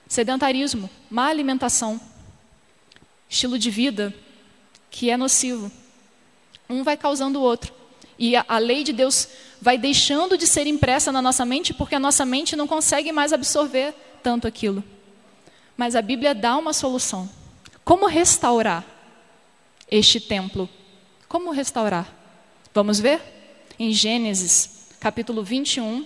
Sedentarismo, 0.05 0.89
má 1.09 1.27
alimentação, 1.27 2.01
estilo 3.29 3.57
de 3.57 3.69
vida 3.69 4.13
que 4.89 5.09
é 5.09 5.17
nocivo. 5.17 5.71
Um 6.69 6.83
vai 6.83 6.97
causando 6.97 7.39
o 7.39 7.41
outro. 7.41 7.73
E 8.17 8.35
a, 8.35 8.45
a, 8.47 8.57
lei 8.57 8.83
de 8.83 8.91
Deus 8.91 9.29
vai 9.61 9.77
deixando 9.77 10.37
de 10.37 10.45
ser 10.45 10.67
impressa 10.67 11.11
na 11.11 11.21
nossa 11.21 11.45
mente 11.45 11.73
porque 11.73 11.95
a 11.95 11.99
nossa 11.99 12.25
mente 12.25 12.55
não 12.55 12.67
consegue 12.67 13.11
mais 13.11 13.31
absorver 13.31 13.93
tanto 14.21 14.47
aquilo. 14.47 14.83
Mas 15.77 15.95
a 15.95 16.01
Bíblia 16.01 16.35
dá 16.35 16.57
uma 16.57 16.73
solução. 16.73 17.29
Como 17.85 18.05
restaurar 18.07 18.85
este 19.89 20.19
templo? 20.19 20.69
Como 21.27 21.51
restaurar? 21.51 22.13
Vamos 22.73 22.99
ver? 22.99 23.21
Em 23.79 23.93
Gênesis, 23.93 24.89
capítulo 24.99 25.43
21, 25.43 26.05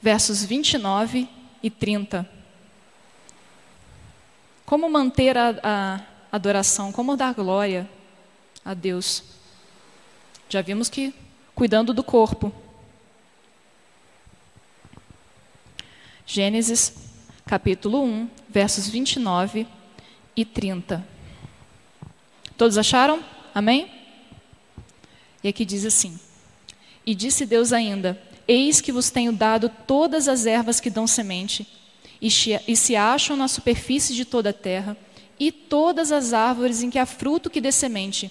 versos 0.00 0.42
29 0.42 1.28
e 1.62 1.70
30. 1.70 2.28
Como 4.64 4.88
manter 4.88 5.36
a, 5.36 5.54
a 5.62 6.00
adoração? 6.32 6.92
Como 6.92 7.16
dar 7.16 7.34
glória? 7.34 7.88
a 8.66 8.74
Deus. 8.74 9.22
Já 10.48 10.60
vimos 10.60 10.88
que 10.88 11.14
cuidando 11.54 11.94
do 11.94 12.02
corpo. 12.02 12.52
Gênesis, 16.26 16.92
capítulo 17.46 18.02
1, 18.02 18.28
versos 18.48 18.88
29 18.88 19.68
e 20.34 20.44
30. 20.44 21.06
Todos 22.58 22.76
acharam? 22.76 23.22
Amém? 23.54 23.88
E 25.44 25.48
aqui 25.48 25.64
diz 25.64 25.84
assim: 25.84 26.18
E 27.06 27.14
disse 27.14 27.46
Deus 27.46 27.72
ainda: 27.72 28.20
Eis 28.48 28.80
que 28.80 28.90
vos 28.90 29.10
tenho 29.10 29.32
dado 29.32 29.68
todas 29.86 30.26
as 30.26 30.44
ervas 30.44 30.80
que 30.80 30.90
dão 30.90 31.06
semente, 31.06 31.68
e 32.20 32.28
se 32.76 32.96
acham 32.96 33.36
na 33.36 33.46
superfície 33.46 34.12
de 34.12 34.24
toda 34.24 34.50
a 34.50 34.52
terra, 34.52 34.96
e 35.38 35.52
todas 35.52 36.12
as 36.12 36.32
árvores 36.32 36.82
em 36.82 36.90
que 36.90 36.98
há 36.98 37.06
fruto 37.06 37.50
que 37.50 37.60
dê 37.60 37.72
semente 37.72 38.30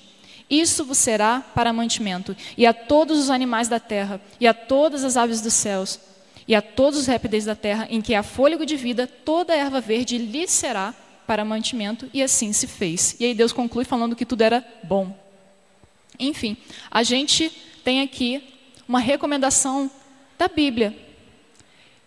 isso 0.50 0.86
vos 0.86 0.98
será 0.98 1.40
para 1.40 1.74
mantimento, 1.74 2.36
e 2.58 2.66
a 2.66 2.74
todos 2.74 3.18
os 3.18 3.30
animais 3.30 3.68
da 3.68 3.80
terra, 3.80 4.22
e 4.40 4.48
a 4.48 4.54
todas 4.54 5.04
as 5.04 5.18
aves 5.18 5.42
dos 5.42 5.54
céus, 5.54 6.00
e 6.48 6.54
a 6.54 6.62
todos 6.62 7.00
os 7.00 7.08
répteis 7.08 7.46
da 7.46 7.56
terra, 7.56 7.88
em 7.90 8.02
que 8.02 8.14
há 8.14 8.22
fôlego 8.22 8.66
de 8.66 8.76
vida, 8.76 9.08
toda 9.08 9.54
a 9.54 9.58
erva 9.58 9.82
verde 9.82 10.18
lhe 10.18 10.48
será 10.48 10.94
para 11.26 11.44
mantimento, 11.44 12.08
e 12.14 12.22
assim 12.22 12.54
se 12.54 12.68
fez. 12.68 13.16
E 13.20 13.26
aí 13.26 13.34
Deus 13.34 13.52
conclui 13.52 13.84
falando 13.84 14.16
que 14.16 14.26
tudo 14.26 14.42
era 14.42 14.64
bom. 14.84 15.18
Enfim, 16.20 16.56
a 16.92 17.02
gente 17.02 17.52
tem 17.84 18.02
aqui 18.02 18.44
uma 18.88 19.00
recomendação 19.00 19.90
da 20.38 20.48
Bíblia. 20.48 20.96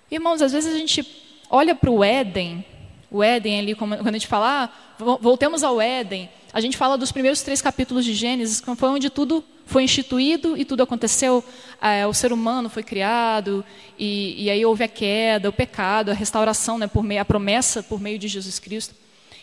Irmãos, 0.09 0.41
às 0.41 0.53
vezes 0.53 0.73
a 0.73 0.79
gente 0.79 1.05
olha 1.51 1.75
para 1.75 1.91
o 1.91 2.05
Éden, 2.05 2.65
o 3.11 3.23
Éden 3.23 3.59
ali, 3.59 3.75
quando 3.75 3.95
a 4.07 4.13
gente 4.13 4.27
fala, 4.27 4.65
ah, 4.65 5.17
voltemos 5.21 5.63
ao 5.63 5.81
Éden, 5.81 6.29
a 6.53 6.61
gente 6.61 6.77
fala 6.77 6.97
dos 6.97 7.13
primeiros 7.13 7.43
três 7.43 7.63
capítulos 7.63 8.05
de 8.05 8.15
Gênesis, 8.15 8.61
que 8.61 8.75
foi 8.75 8.89
onde 8.89 9.11
tudo 9.11 9.45
foi 9.67 9.83
instituído 9.83 10.57
e 10.57 10.65
tudo 10.65 10.83
aconteceu. 10.83 11.45
É, 11.81 12.07
o 12.07 12.15
ser 12.15 12.33
humano 12.33 12.71
foi 12.71 12.83
criado, 12.83 13.65
e, 13.99 14.45
e, 14.45 14.51
aí 14.51 14.65
houve 14.65 14.83
a 14.83 14.89
queda, 14.89 15.49
o 15.49 15.53
pecado, 15.53 16.11
a 16.11 16.15
restauração, 16.15 16.79
né, 16.79 16.87
por 16.87 17.03
meio, 17.03 17.21
a 17.21 17.25
promessa 17.25 17.83
por 17.83 18.01
meio 18.01 18.19
de 18.19 18.29
Jesus 18.29 18.59
Cristo. 18.59 18.95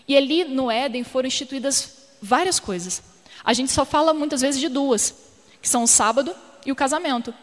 E 0.07 0.17
ali 0.17 0.43
no 0.43 0.69
Éden 0.69 1.03
foram 1.03 1.27
instituídas 1.27 2.07
várias 2.21 2.59
coisas. 2.59 3.03
A 3.43 3.53
gente 3.53 3.71
só 3.71 3.85
fala 3.85 4.13
muitas 4.13 4.41
vezes 4.41 4.59
de 4.59 4.67
duas, 4.67 5.15
que 5.61 5.69
são 5.69 5.83
o 5.83 5.87
sábado 5.87 6.35
e 6.65 6.71
o 6.71 6.75
casamento, 6.75 7.33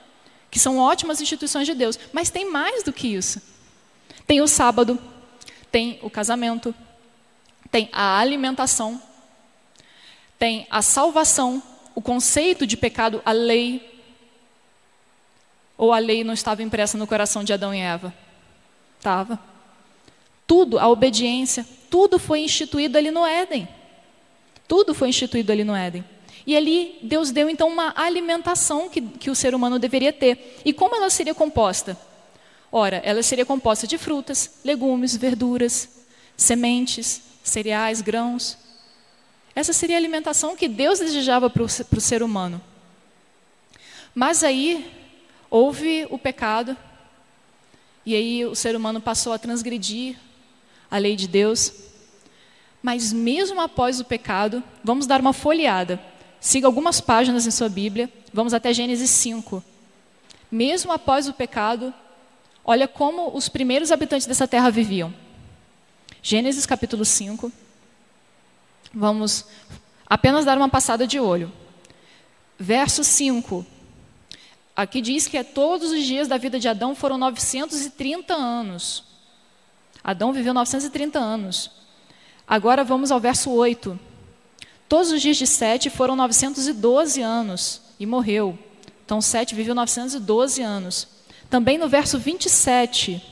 que 0.50 0.58
são 0.58 0.78
ótimas 0.78 1.20
instituições 1.20 1.66
de 1.66 1.74
Deus. 1.74 1.98
Mas 2.12 2.30
tem 2.30 2.50
mais 2.50 2.82
do 2.82 2.92
que 2.92 3.08
isso. 3.08 3.40
Tem 4.26 4.40
o 4.40 4.48
sábado, 4.48 4.98
tem 5.72 5.98
o 6.02 6.11
casamento, 6.11 6.74
tem 7.70 7.88
a 7.90 8.18
alimentação, 8.18 9.00
tem 10.38 10.66
a 10.70 10.82
salvação, 10.82 11.62
o 11.94 12.02
conceito 12.02 12.66
de 12.66 12.76
pecado, 12.76 13.22
a 13.24 13.32
lei. 13.32 13.90
Ou 15.78 15.92
a 15.92 15.98
lei 15.98 16.22
não 16.22 16.35
estava 16.35 16.62
impressa 16.62 16.98
no 16.98 17.06
coração 17.06 17.42
de 17.42 17.52
Adão 17.52 17.74
e 17.74 17.80
Eva? 17.80 18.14
Estava. 18.98 19.40
Tudo, 20.46 20.78
a 20.78 20.87
obediência, 20.88 21.66
tudo 21.90 22.18
foi 22.18 22.40
instituído 22.40 22.98
ali 22.98 23.11
no 23.11 23.26
Éden. 23.26 23.66
Tudo 24.68 24.94
foi 24.94 25.08
instituído 25.08 25.50
ali 25.50 25.64
no 25.64 25.74
Éden. 25.74 26.04
E 26.46 26.56
ali 26.56 26.98
Deus 27.02 27.30
deu 27.30 27.48
então 27.48 27.68
uma 27.68 27.94
alimentação 27.96 28.90
que, 28.90 29.00
que 29.00 29.30
o 29.30 29.35
ser 29.35 29.54
humano 29.54 29.78
deveria 29.78 30.12
ter. 30.12 30.61
E 30.64 30.72
como 30.72 30.94
ela 30.94 31.08
seria 31.08 31.35
composta? 31.35 31.96
Ora, 32.74 33.02
ela 33.04 33.22
seria 33.22 33.44
composta 33.44 33.87
de 33.87 33.98
frutas, 33.98 34.54
legumes, 34.64 35.14
verduras, 35.14 35.90
sementes, 36.35 37.20
cereais, 37.44 38.00
grãos. 38.00 38.56
Essa 39.54 39.74
seria 39.74 39.96
a 39.96 39.98
alimentação 39.98 40.56
que 40.56 40.66
Deus 40.66 40.98
desejava 40.98 41.50
para 41.50 41.62
o 41.62 41.68
ser 41.68 42.22
humano. 42.22 42.62
Mas 44.14 44.42
aí 44.42 44.90
houve 45.50 46.06
o 46.08 46.18
pecado, 46.18 46.74
e 48.06 48.14
aí 48.14 48.46
o 48.46 48.54
ser 48.54 48.74
humano 48.74 49.02
passou 49.02 49.35
a 49.35 49.38
transgredir 49.38 50.16
a 50.90 50.96
lei 50.96 51.14
de 51.14 51.28
Deus. 51.28 51.74
Mas 52.82 53.12
mesmo 53.12 53.61
após 53.61 54.00
o 54.00 54.04
pecado, 54.04 54.64
vamos 54.82 55.06
dar 55.06 55.20
uma 55.20 55.35
folheada. 55.35 56.00
Siga 56.40 56.66
algumas 56.66 57.02
páginas 57.02 57.46
em 57.46 57.50
sua 57.50 57.68
Bíblia, 57.68 58.11
vamos 58.32 58.54
até 58.54 58.72
Gênesis 58.72 59.11
5. 59.11 59.62
Mesmo 60.50 60.90
após 60.90 61.28
o 61.28 61.35
pecado, 61.35 61.94
olha 62.64 62.87
como 62.87 63.35
os 63.37 63.48
primeiros 63.48 63.90
habitantes 63.90 64.27
dessa 64.27 64.46
terra 64.46 64.70
viviam. 64.70 65.12
Gênesis 66.22 66.66
capítulo 66.66 67.05
5. 67.05 67.51
Vamos 68.94 69.46
apenas 70.07 70.44
dar 70.44 70.57
uma 70.57 70.68
passada 70.68 71.07
de 71.07 71.18
olho. 71.18 71.53
Verso 72.59 73.03
5. 73.03 73.66
aqui 74.77 75.01
diz 75.01 75.27
que 75.27 75.37
é 75.37 75.42
todos 75.42 75.90
os 75.90 76.05
dias 76.05 76.29
da 76.29 76.37
vida 76.37 76.59
de 76.61 76.68
Adão 76.68 76.94
foram 76.94 77.18
930 77.18 78.35
anos. 78.35 79.05
Adão 80.03 80.33
viveu 80.33 80.55
930 80.55 81.18
anos. 81.18 81.70
Agora 82.46 82.85
vamos 82.85 83.11
ao 83.11 83.20
verso 83.20 83.51
8. 83.51 83.98
Todos 84.88 85.11
os 85.11 85.22
dias 85.22 85.37
de 85.37 85.46
Sete 85.46 85.88
foram 85.88 86.14
912 86.14 87.22
anos 87.22 87.81
e 87.98 88.05
morreu. 88.05 88.59
Então 89.05 89.20
Sete 89.22 89.55
viveu 89.55 89.75
912 89.75 90.61
anos. 90.61 91.09
Também 91.52 91.76
no 91.76 91.86
verso 91.86 92.18
27, 92.18 93.22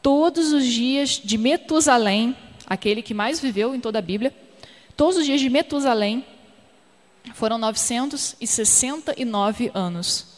todos 0.00 0.52
os 0.52 0.64
dias 0.64 1.08
de 1.08 1.36
Metusalém, 1.36 2.36
aquele 2.64 3.02
que 3.02 3.12
mais 3.12 3.40
viveu 3.40 3.74
em 3.74 3.80
toda 3.80 3.98
a 3.98 4.02
Bíblia, 4.02 4.32
todos 4.96 5.16
os 5.16 5.24
dias 5.24 5.40
de 5.40 5.50
Metusalém 5.50 6.24
foram 7.34 7.58
969 7.58 9.72
anos. 9.74 10.28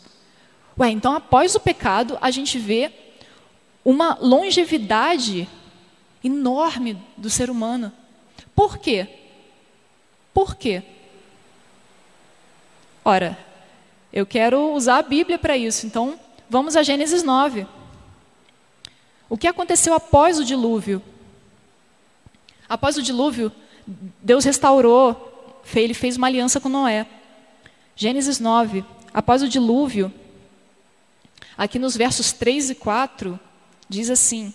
Ué, 0.78 0.88
então 0.88 1.14
após 1.14 1.54
o 1.54 1.60
pecado, 1.60 2.16
a 2.18 2.30
gente 2.30 2.58
vê 2.58 2.90
uma 3.84 4.16
longevidade 4.18 5.46
enorme 6.24 6.96
do 7.14 7.28
ser 7.28 7.50
humano. 7.50 7.92
Por 8.54 8.78
quê? 8.78 9.06
Por 10.32 10.56
quê? 10.56 10.82
Ora, 13.04 13.36
eu 14.10 14.24
quero 14.24 14.72
usar 14.72 14.96
a 14.96 15.02
Bíblia 15.02 15.38
para 15.38 15.58
isso, 15.58 15.84
então 15.84 16.23
vamos 16.48 16.76
a 16.76 16.82
Gênesis 16.82 17.22
9. 17.22 17.66
O 19.28 19.36
que 19.36 19.46
aconteceu 19.46 19.94
após 19.94 20.38
o 20.38 20.44
dilúvio? 20.44 21.02
Após 22.68 22.96
o 22.96 23.02
dilúvio, 23.02 23.52
Deus 24.22 24.44
restaurou, 24.44 25.62
ele 25.74 25.94
fez 25.94 26.16
uma 26.16 26.26
aliança 26.26 26.60
com 26.60 26.68
Noé. 26.68 27.06
Gênesis 27.96 28.40
9, 28.40 28.84
após 29.12 29.42
o 29.42 29.48
dilúvio, 29.48 30.12
aqui 31.56 31.78
nos 31.78 31.96
versos 31.96 32.32
3 32.32 32.70
e 32.70 32.74
4, 32.74 33.38
diz 33.88 34.10
assim: 34.10 34.52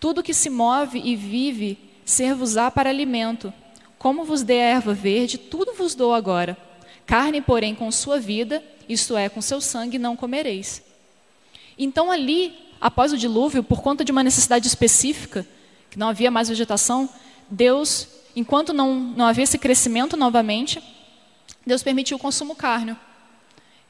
Tudo 0.00 0.22
que 0.22 0.34
se 0.34 0.50
move 0.50 1.00
e 1.02 1.14
vive, 1.14 1.78
ser-vos-á 2.04 2.70
para 2.70 2.90
alimento. 2.90 3.52
Como 3.98 4.24
vos 4.24 4.42
dei 4.42 4.60
a 4.60 4.66
erva 4.66 4.92
verde, 4.92 5.38
tudo 5.38 5.74
vos 5.74 5.94
dou 5.94 6.12
agora. 6.12 6.56
Carne, 7.06 7.40
porém, 7.40 7.74
com 7.74 7.90
sua 7.90 8.18
vida, 8.18 8.62
isto 8.88 9.16
é, 9.16 9.28
com 9.28 9.40
seu 9.40 9.60
sangue, 9.60 9.98
não 9.98 10.16
comereis. 10.16 10.82
Então, 11.78 12.10
ali, 12.10 12.54
após 12.80 13.12
o 13.12 13.18
dilúvio, 13.18 13.62
por 13.62 13.82
conta 13.82 14.04
de 14.04 14.12
uma 14.12 14.22
necessidade 14.22 14.66
específica, 14.66 15.46
que 15.90 15.98
não 15.98 16.08
havia 16.08 16.30
mais 16.30 16.48
vegetação, 16.48 17.08
Deus, 17.50 18.08
enquanto 18.34 18.72
não, 18.72 18.94
não 18.94 19.26
havia 19.26 19.44
esse 19.44 19.58
crescimento 19.58 20.16
novamente, 20.16 20.82
Deus 21.66 21.82
permitiu 21.82 22.16
o 22.16 22.20
consumo 22.20 22.54
carne. 22.54 22.96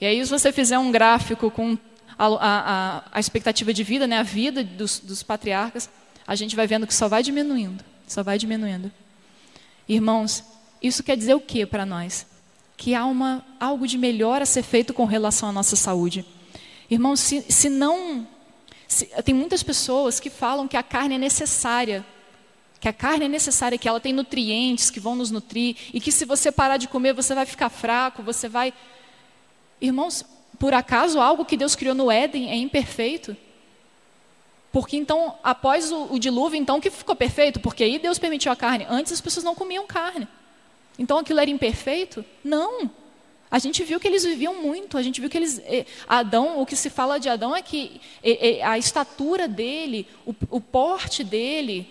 E 0.01 0.07
aí, 0.07 0.25
se 0.25 0.31
você 0.31 0.53
fizer 0.53 0.79
um 0.79 0.91
gráfico 0.91 1.51
com 1.51 1.79
a, 2.19 2.27
a, 2.27 3.05
a 3.13 3.21
expectativa 3.21 3.73
de 3.73 3.83
vida, 3.83 4.07
né, 4.07 4.19
a 4.19 4.23
vida 4.23 4.63
dos, 4.63 4.99
dos 4.99 5.23
patriarcas, 5.23 5.89
a 6.27 6.35
gente 6.35 6.57
vai 6.57 6.67
vendo 6.67 6.87
que 6.87 6.95
só 6.95 7.09
vai 7.09 7.23
diminuindo, 7.23 7.85
só 8.07 8.23
vai 8.23 8.39
diminuindo. 8.39 8.91
Irmãos, 9.89 10.43
isso 10.83 11.03
quer 11.03 11.17
dizer 11.17 11.35
o 11.35 11.41
que 11.41 11.67
para 11.67 11.85
nós? 11.85 12.27
Que 12.77 12.95
há 12.95 13.05
uma, 13.07 13.45
algo 13.59 13.87
de 13.87 13.97
melhor 13.97 14.43
a 14.43 14.47
ser 14.47 14.63
feito 14.63 14.93
com 14.93 15.05
relação 15.05 15.49
à 15.49 15.53
nossa 15.53 15.77
saúde. 15.77 16.25
Irmãos, 16.91 17.21
se, 17.21 17.43
se 17.49 17.69
não. 17.69 18.27
Se, 18.87 19.07
tem 19.23 19.35
muitas 19.35 19.63
pessoas 19.63 20.21
que 20.21 20.29
falam 20.31 20.69
que 20.69 20.77
a 20.77 20.83
carne 20.83 21.15
é 21.15 21.19
necessária, 21.19 22.05
que 22.81 22.89
a 22.89 22.93
carne 22.93 23.25
é 23.25 23.29
necessária, 23.29 23.79
que 23.79 23.89
ela 23.89 24.01
tem 24.01 24.13
nutrientes 24.13 24.91
que 24.91 25.01
vão 25.01 25.17
nos 25.17 25.31
nutrir, 25.31 25.77
e 25.93 26.01
que 26.01 26.13
se 26.13 26.25
você 26.25 26.53
parar 26.53 26.77
de 26.77 26.89
comer, 26.89 27.15
você 27.15 27.35
vai 27.35 27.47
ficar 27.47 27.69
fraco, 27.71 28.23
você 28.23 28.49
vai. 28.49 28.75
Irmãos, 29.81 30.25
por 30.59 30.75
acaso 30.75 31.21
algo 31.21 31.45
que 31.45 31.57
Deus 31.57 31.75
criou 31.75 31.95
no 31.95 32.11
Éden 32.11 32.51
é 32.51 32.57
imperfeito? 32.57 33.37
Porque 34.75 34.97
então, 34.97 35.37
após 35.43 35.93
o, 35.93 36.15
o 36.15 36.19
dilúvio, 36.19 36.59
então, 36.59 36.81
que 36.81 36.91
ficou 36.91 37.15
perfeito? 37.15 37.61
Porque 37.61 37.85
aí 37.85 37.99
Deus 37.99 38.19
permitiu 38.19 38.51
a 38.51 38.57
carne. 38.57 38.85
Antes 38.89 39.13
as 39.13 39.21
pessoas 39.21 39.45
não 39.45 39.55
comiam 39.55 39.87
carne. 39.87 40.27
Então 40.99 41.19
aquilo 41.19 41.41
era 41.41 41.51
imperfeito? 41.51 42.25
Não. 42.43 42.91
A 43.51 43.59
gente 43.59 43.85
viu 43.85 44.01
que 44.01 44.09
eles 44.09 44.25
viviam 44.25 44.61
muito, 44.61 44.99
a 44.99 45.03
gente 45.03 45.21
viu 45.21 45.31
que 45.31 45.39
eles. 45.39 45.61
Eh, 45.65 45.87
Adão, 46.09 46.61
o 46.61 46.67
que 46.67 46.75
se 46.75 46.91
fala 46.91 47.21
de 47.21 47.29
Adão 47.29 47.55
é 47.55 47.63
que 47.63 48.01
eh, 48.23 48.59
eh, 48.59 48.63
a 48.65 48.77
estatura 48.77 49.47
dele, 49.47 50.09
o, 50.27 50.61
porte 50.61 51.23
dele, 51.23 51.89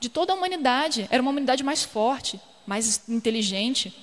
de 0.00 0.08
toda 0.08 0.32
a 0.32 0.36
humanidade, 0.36 1.06
era 1.10 1.22
uma 1.22 1.30
humanidade 1.30 1.62
mais 1.62 1.84
forte, 1.84 2.40
mais 2.66 3.08
inteligente. 3.08 3.94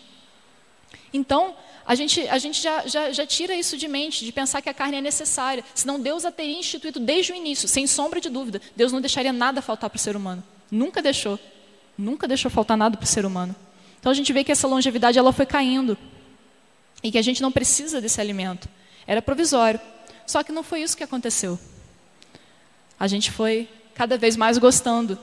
Então, 1.11 1.55
a 1.85 1.95
gente, 1.95 2.27
a 2.29 2.37
gente 2.37 2.61
já, 2.61 2.87
já, 2.87 3.11
já 3.11 3.25
tira 3.25 3.53
isso 3.53 3.75
de 3.75 3.87
mente, 3.87 4.23
de 4.23 4.31
pensar 4.31 4.61
que 4.61 4.69
a 4.69 4.73
carne 4.73 4.97
é 4.97 5.01
necessária. 5.01 5.65
Senão 5.73 5.99
Deus 5.99 6.23
a 6.23 6.31
teria 6.31 6.57
instituído 6.57 6.99
desde 6.99 7.33
o 7.33 7.35
início, 7.35 7.67
sem 7.67 7.85
sombra 7.87 8.21
de 8.21 8.29
dúvida. 8.29 8.61
Deus 8.75 8.91
não 8.91 9.01
deixaria 9.01 9.33
nada 9.33 9.61
faltar 9.61 9.89
para 9.89 9.97
o 9.97 9.99
ser 9.99 10.15
humano. 10.15 10.43
Nunca 10.71 11.01
deixou. 11.01 11.37
Nunca 11.97 12.27
deixou 12.27 12.49
faltar 12.49 12.77
nada 12.77 12.95
para 12.95 13.03
o 13.03 13.07
ser 13.07 13.25
humano. 13.25 13.55
Então 14.05 14.11
a 14.11 14.13
gente 14.13 14.31
vê 14.31 14.43
que 14.43 14.51
essa 14.51 14.67
longevidade 14.67 15.17
ela 15.17 15.33
foi 15.33 15.47
caindo. 15.47 15.97
E 17.01 17.11
que 17.11 17.17
a 17.17 17.23
gente 17.23 17.41
não 17.41 17.51
precisa 17.51 17.99
desse 17.99 18.21
alimento. 18.21 18.69
Era 19.07 19.19
provisório. 19.19 19.81
Só 20.27 20.43
que 20.43 20.51
não 20.51 20.61
foi 20.61 20.83
isso 20.83 20.95
que 20.95 21.03
aconteceu. 21.03 21.57
A 22.99 23.07
gente 23.07 23.31
foi 23.31 23.67
cada 23.95 24.15
vez 24.15 24.37
mais 24.37 24.59
gostando. 24.59 25.17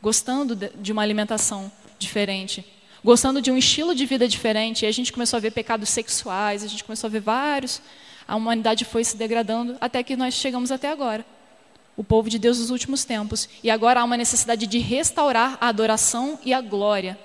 Gostando 0.00 0.54
de 0.54 0.92
uma 0.92 1.02
alimentação 1.02 1.72
diferente 1.98 2.64
gostando 3.02 3.40
de 3.40 3.50
um 3.50 3.56
estilo 3.56 3.94
de 3.94 4.04
vida 4.04 4.26
diferente, 4.26 4.84
e 4.84 4.88
a 4.88 4.92
gente 4.92 5.12
começou 5.12 5.36
a 5.36 5.40
ver 5.40 5.52
pecados 5.52 5.88
sexuais, 5.88 6.64
a 6.64 6.66
gente 6.66 6.84
começou 6.84 7.08
a 7.08 7.10
ver 7.10 7.20
vários. 7.20 7.80
A 8.26 8.36
humanidade 8.36 8.84
foi 8.84 9.04
se 9.04 9.16
degradando 9.16 9.76
até 9.80 10.02
que 10.02 10.16
nós 10.16 10.34
chegamos 10.34 10.70
até 10.70 10.90
agora. 10.90 11.24
O 11.96 12.04
povo 12.04 12.28
de 12.28 12.38
Deus 12.38 12.58
dos 12.58 12.70
últimos 12.70 13.04
tempos. 13.04 13.48
E 13.62 13.70
agora 13.70 14.00
há 14.00 14.04
uma 14.04 14.16
necessidade 14.16 14.66
de 14.66 14.78
restaurar 14.78 15.56
a 15.60 15.68
adoração 15.68 16.38
e 16.44 16.52
a 16.52 16.60
glória. 16.60 17.18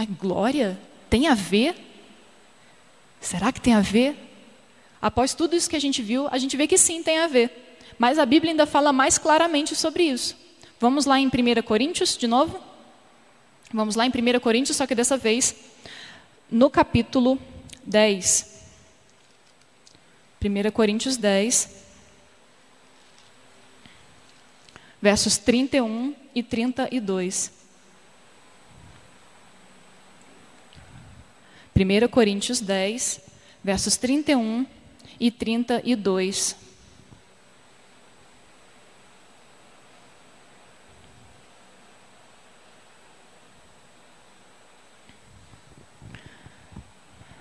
Mas 0.00 0.08
glória 0.08 0.80
tem 1.10 1.28
a 1.28 1.34
ver? 1.34 1.76
Será 3.20 3.52
que 3.52 3.60
tem 3.60 3.74
a 3.74 3.82
ver? 3.82 4.16
Após 5.02 5.34
tudo 5.34 5.54
isso 5.54 5.68
que 5.68 5.76
a 5.76 5.80
gente 5.80 6.00
viu, 6.00 6.26
a 6.28 6.38
gente 6.38 6.56
vê 6.56 6.66
que 6.66 6.78
sim, 6.78 7.02
tem 7.02 7.18
a 7.18 7.26
ver. 7.26 7.76
Mas 7.98 8.18
a 8.18 8.24
Bíblia 8.24 8.52
ainda 8.52 8.64
fala 8.64 8.94
mais 8.94 9.18
claramente 9.18 9.76
sobre 9.76 10.04
isso. 10.04 10.34
Vamos 10.78 11.04
lá 11.04 11.20
em 11.20 11.26
1 11.26 11.30
Coríntios, 11.66 12.16
de 12.16 12.26
novo? 12.26 12.58
Vamos 13.74 13.94
lá 13.94 14.06
em 14.06 14.08
1 14.08 14.40
Coríntios, 14.40 14.78
só 14.78 14.86
que 14.86 14.94
dessa 14.94 15.18
vez 15.18 15.54
no 16.50 16.70
capítulo 16.70 17.38
10. 17.84 18.64
1 20.42 20.70
Coríntios 20.70 21.18
10, 21.18 21.68
versos 25.02 25.36
31 25.36 26.14
e 26.34 26.42
32. 26.42 27.59
1 31.76 32.08
Coríntios 32.08 32.60
10, 32.60 33.20
versos 33.62 33.96
31 33.96 34.66
e 35.18 35.30
32. 35.30 36.56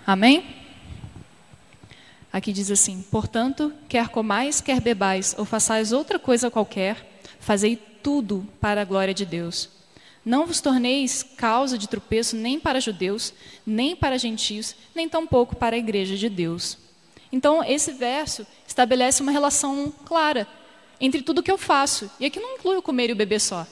Amém? 0.05 0.55
Aqui 2.33 2.51
diz 2.51 2.71
assim: 2.71 3.01
Portanto, 3.11 3.71
quer 3.87 4.09
comais, 4.09 4.59
quer 4.59 4.81
bebais, 4.81 5.35
ou 5.37 5.45
façais 5.45 5.91
outra 5.91 6.17
coisa 6.17 6.49
qualquer, 6.49 7.21
fazei 7.39 7.75
tudo 7.75 8.47
para 8.59 8.81
a 8.81 8.85
glória 8.85 9.13
de 9.13 9.25
Deus. 9.25 9.78
Não 10.25 10.45
vos 10.45 10.59
torneis 10.61 11.23
causa 11.23 11.77
de 11.77 11.87
tropeço 11.87 12.35
nem 12.35 12.59
para 12.59 12.79
judeus, 12.79 13.33
nem 13.65 13.95
para 13.95 14.17
gentios, 14.17 14.75
nem 14.93 15.07
tampouco 15.07 15.55
para 15.55 15.75
a 15.75 15.79
igreja 15.79 16.15
de 16.15 16.29
Deus. 16.29 16.77
Então, 17.31 17.63
esse 17.63 17.91
verso 17.91 18.45
estabelece 18.67 19.21
uma 19.21 19.31
relação 19.31 19.93
clara 20.05 20.47
entre 20.99 21.21
tudo 21.21 21.43
que 21.43 21.51
eu 21.51 21.57
faço. 21.57 22.09
E 22.19 22.25
aqui 22.25 22.39
não 22.39 22.55
inclui 22.55 22.77
o 22.77 22.81
comer 22.81 23.09
e 23.09 23.13
o 23.13 23.15
beber 23.15 23.39
só, 23.39 23.65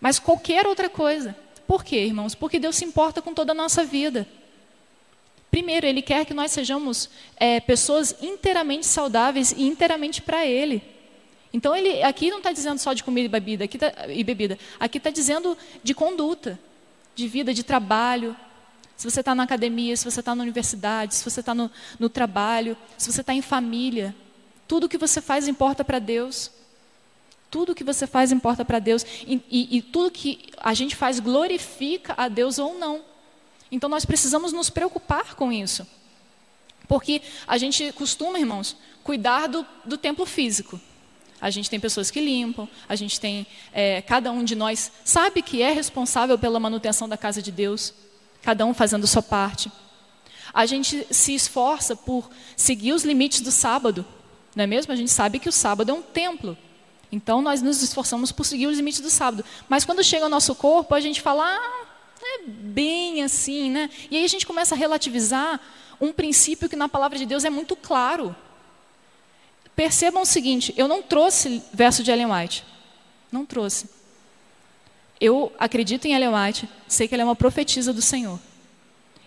mas 0.00 0.18
qualquer 0.18 0.66
outra 0.66 0.88
coisa. 0.88 1.36
Por 1.66 1.82
quê, 1.82 2.04
irmãos? 2.04 2.34
Porque 2.34 2.58
Deus 2.58 2.76
se 2.76 2.84
importa 2.84 3.22
com 3.22 3.32
toda 3.32 3.52
a 3.52 3.54
nossa 3.54 3.84
vida. 3.84 4.28
Primeiro, 5.50 5.86
Ele 5.86 6.02
quer 6.02 6.26
que 6.26 6.34
nós 6.34 6.50
sejamos 6.50 7.08
é, 7.36 7.60
pessoas 7.60 8.14
inteiramente 8.20 8.86
saudáveis 8.86 9.52
e 9.52 9.62
inteiramente 9.62 10.20
para 10.20 10.44
Ele. 10.44 10.82
Então, 11.54 11.74
ele 11.76 12.02
aqui 12.02 12.32
não 12.32 12.38
está 12.38 12.50
dizendo 12.50 12.80
só 12.80 12.92
de 12.92 13.04
comida 13.04 13.26
e 13.26 13.28
bebida, 13.28 13.62
aqui 13.62 13.78
tá, 13.78 13.92
e 14.08 14.24
bebida. 14.24 14.58
Aqui 14.80 14.98
está 14.98 15.08
dizendo 15.08 15.56
de 15.84 15.94
conduta, 15.94 16.58
de 17.14 17.28
vida, 17.28 17.54
de 17.54 17.62
trabalho. 17.62 18.36
Se 18.96 19.08
você 19.08 19.20
está 19.20 19.36
na 19.36 19.44
academia, 19.44 19.96
se 19.96 20.04
você 20.04 20.18
está 20.18 20.34
na 20.34 20.42
universidade, 20.42 21.14
se 21.14 21.22
você 21.22 21.38
está 21.38 21.54
no, 21.54 21.70
no 21.96 22.08
trabalho, 22.08 22.76
se 22.98 23.12
você 23.12 23.20
está 23.20 23.32
em 23.32 23.40
família, 23.40 24.12
tudo 24.66 24.88
que 24.88 24.98
você 24.98 25.20
faz 25.20 25.46
importa 25.46 25.84
para 25.84 26.00
Deus. 26.00 26.50
Tudo 27.52 27.72
que 27.72 27.84
você 27.84 28.04
faz 28.04 28.32
importa 28.32 28.64
para 28.64 28.80
Deus. 28.80 29.06
E, 29.24 29.40
e, 29.48 29.76
e 29.76 29.80
tudo 29.80 30.10
que 30.10 30.50
a 30.58 30.74
gente 30.74 30.96
faz 30.96 31.20
glorifica 31.20 32.14
a 32.16 32.26
Deus 32.26 32.58
ou 32.58 32.76
não. 32.76 33.00
Então 33.70 33.88
nós 33.88 34.04
precisamos 34.04 34.52
nos 34.52 34.70
preocupar 34.70 35.36
com 35.36 35.52
isso. 35.52 35.86
Porque 36.88 37.22
a 37.46 37.56
gente 37.56 37.92
costuma, 37.92 38.40
irmãos, 38.40 38.76
cuidar 39.04 39.46
do, 39.46 39.64
do 39.84 39.96
templo 39.96 40.26
físico. 40.26 40.80
A 41.44 41.50
gente 41.50 41.68
tem 41.68 41.78
pessoas 41.78 42.10
que 42.10 42.22
limpam, 42.22 42.66
a 42.88 42.96
gente 42.96 43.20
tem, 43.20 43.46
é, 43.70 44.00
cada 44.00 44.32
um 44.32 44.42
de 44.42 44.54
nós 44.54 44.90
sabe 45.04 45.42
que 45.42 45.60
é 45.60 45.72
responsável 45.72 46.38
pela 46.38 46.58
manutenção 46.58 47.06
da 47.06 47.18
casa 47.18 47.42
de 47.42 47.52
Deus, 47.52 47.92
cada 48.40 48.64
um 48.64 48.72
fazendo 48.72 49.06
sua 49.06 49.20
parte. 49.20 49.70
A 50.54 50.64
gente 50.64 51.06
se 51.10 51.34
esforça 51.34 51.94
por 51.94 52.30
seguir 52.56 52.94
os 52.94 53.04
limites 53.04 53.42
do 53.42 53.50
sábado, 53.50 54.06
não 54.56 54.64
é 54.64 54.66
mesmo? 54.66 54.90
A 54.90 54.96
gente 54.96 55.10
sabe 55.10 55.38
que 55.38 55.50
o 55.50 55.52
sábado 55.52 55.90
é 55.90 55.92
um 55.92 56.00
templo. 56.00 56.56
Então 57.12 57.42
nós 57.42 57.60
nos 57.60 57.82
esforçamos 57.82 58.32
por 58.32 58.46
seguir 58.46 58.66
os 58.66 58.78
limites 58.78 59.00
do 59.00 59.10
sábado. 59.10 59.44
Mas 59.68 59.84
quando 59.84 60.02
chega 60.02 60.24
ao 60.24 60.30
nosso 60.30 60.54
corpo, 60.54 60.94
a 60.94 61.00
gente 61.00 61.20
fala, 61.20 61.44
ah, 61.44 61.86
é 62.22 62.48
bem 62.48 63.22
assim, 63.22 63.70
né? 63.70 63.90
E 64.10 64.16
aí 64.16 64.24
a 64.24 64.28
gente 64.28 64.46
começa 64.46 64.74
a 64.74 64.78
relativizar 64.78 65.60
um 66.00 66.10
princípio 66.10 66.70
que 66.70 66.74
na 66.74 66.88
palavra 66.88 67.18
de 67.18 67.26
Deus 67.26 67.44
é 67.44 67.50
muito 67.50 67.76
claro. 67.76 68.34
Percebam 69.76 70.22
o 70.22 70.26
seguinte: 70.26 70.72
eu 70.76 70.86
não 70.86 71.02
trouxe 71.02 71.62
verso 71.72 72.02
de 72.02 72.10
Ellen 72.10 72.30
White. 72.32 72.64
Não 73.30 73.44
trouxe. 73.44 73.88
Eu 75.20 75.52
acredito 75.58 76.06
em 76.06 76.14
Ellen 76.14 76.34
White, 76.34 76.68
sei 76.86 77.08
que 77.08 77.14
ela 77.14 77.22
é 77.22 77.24
uma 77.24 77.36
profetisa 77.36 77.92
do 77.92 78.02
Senhor. 78.02 78.38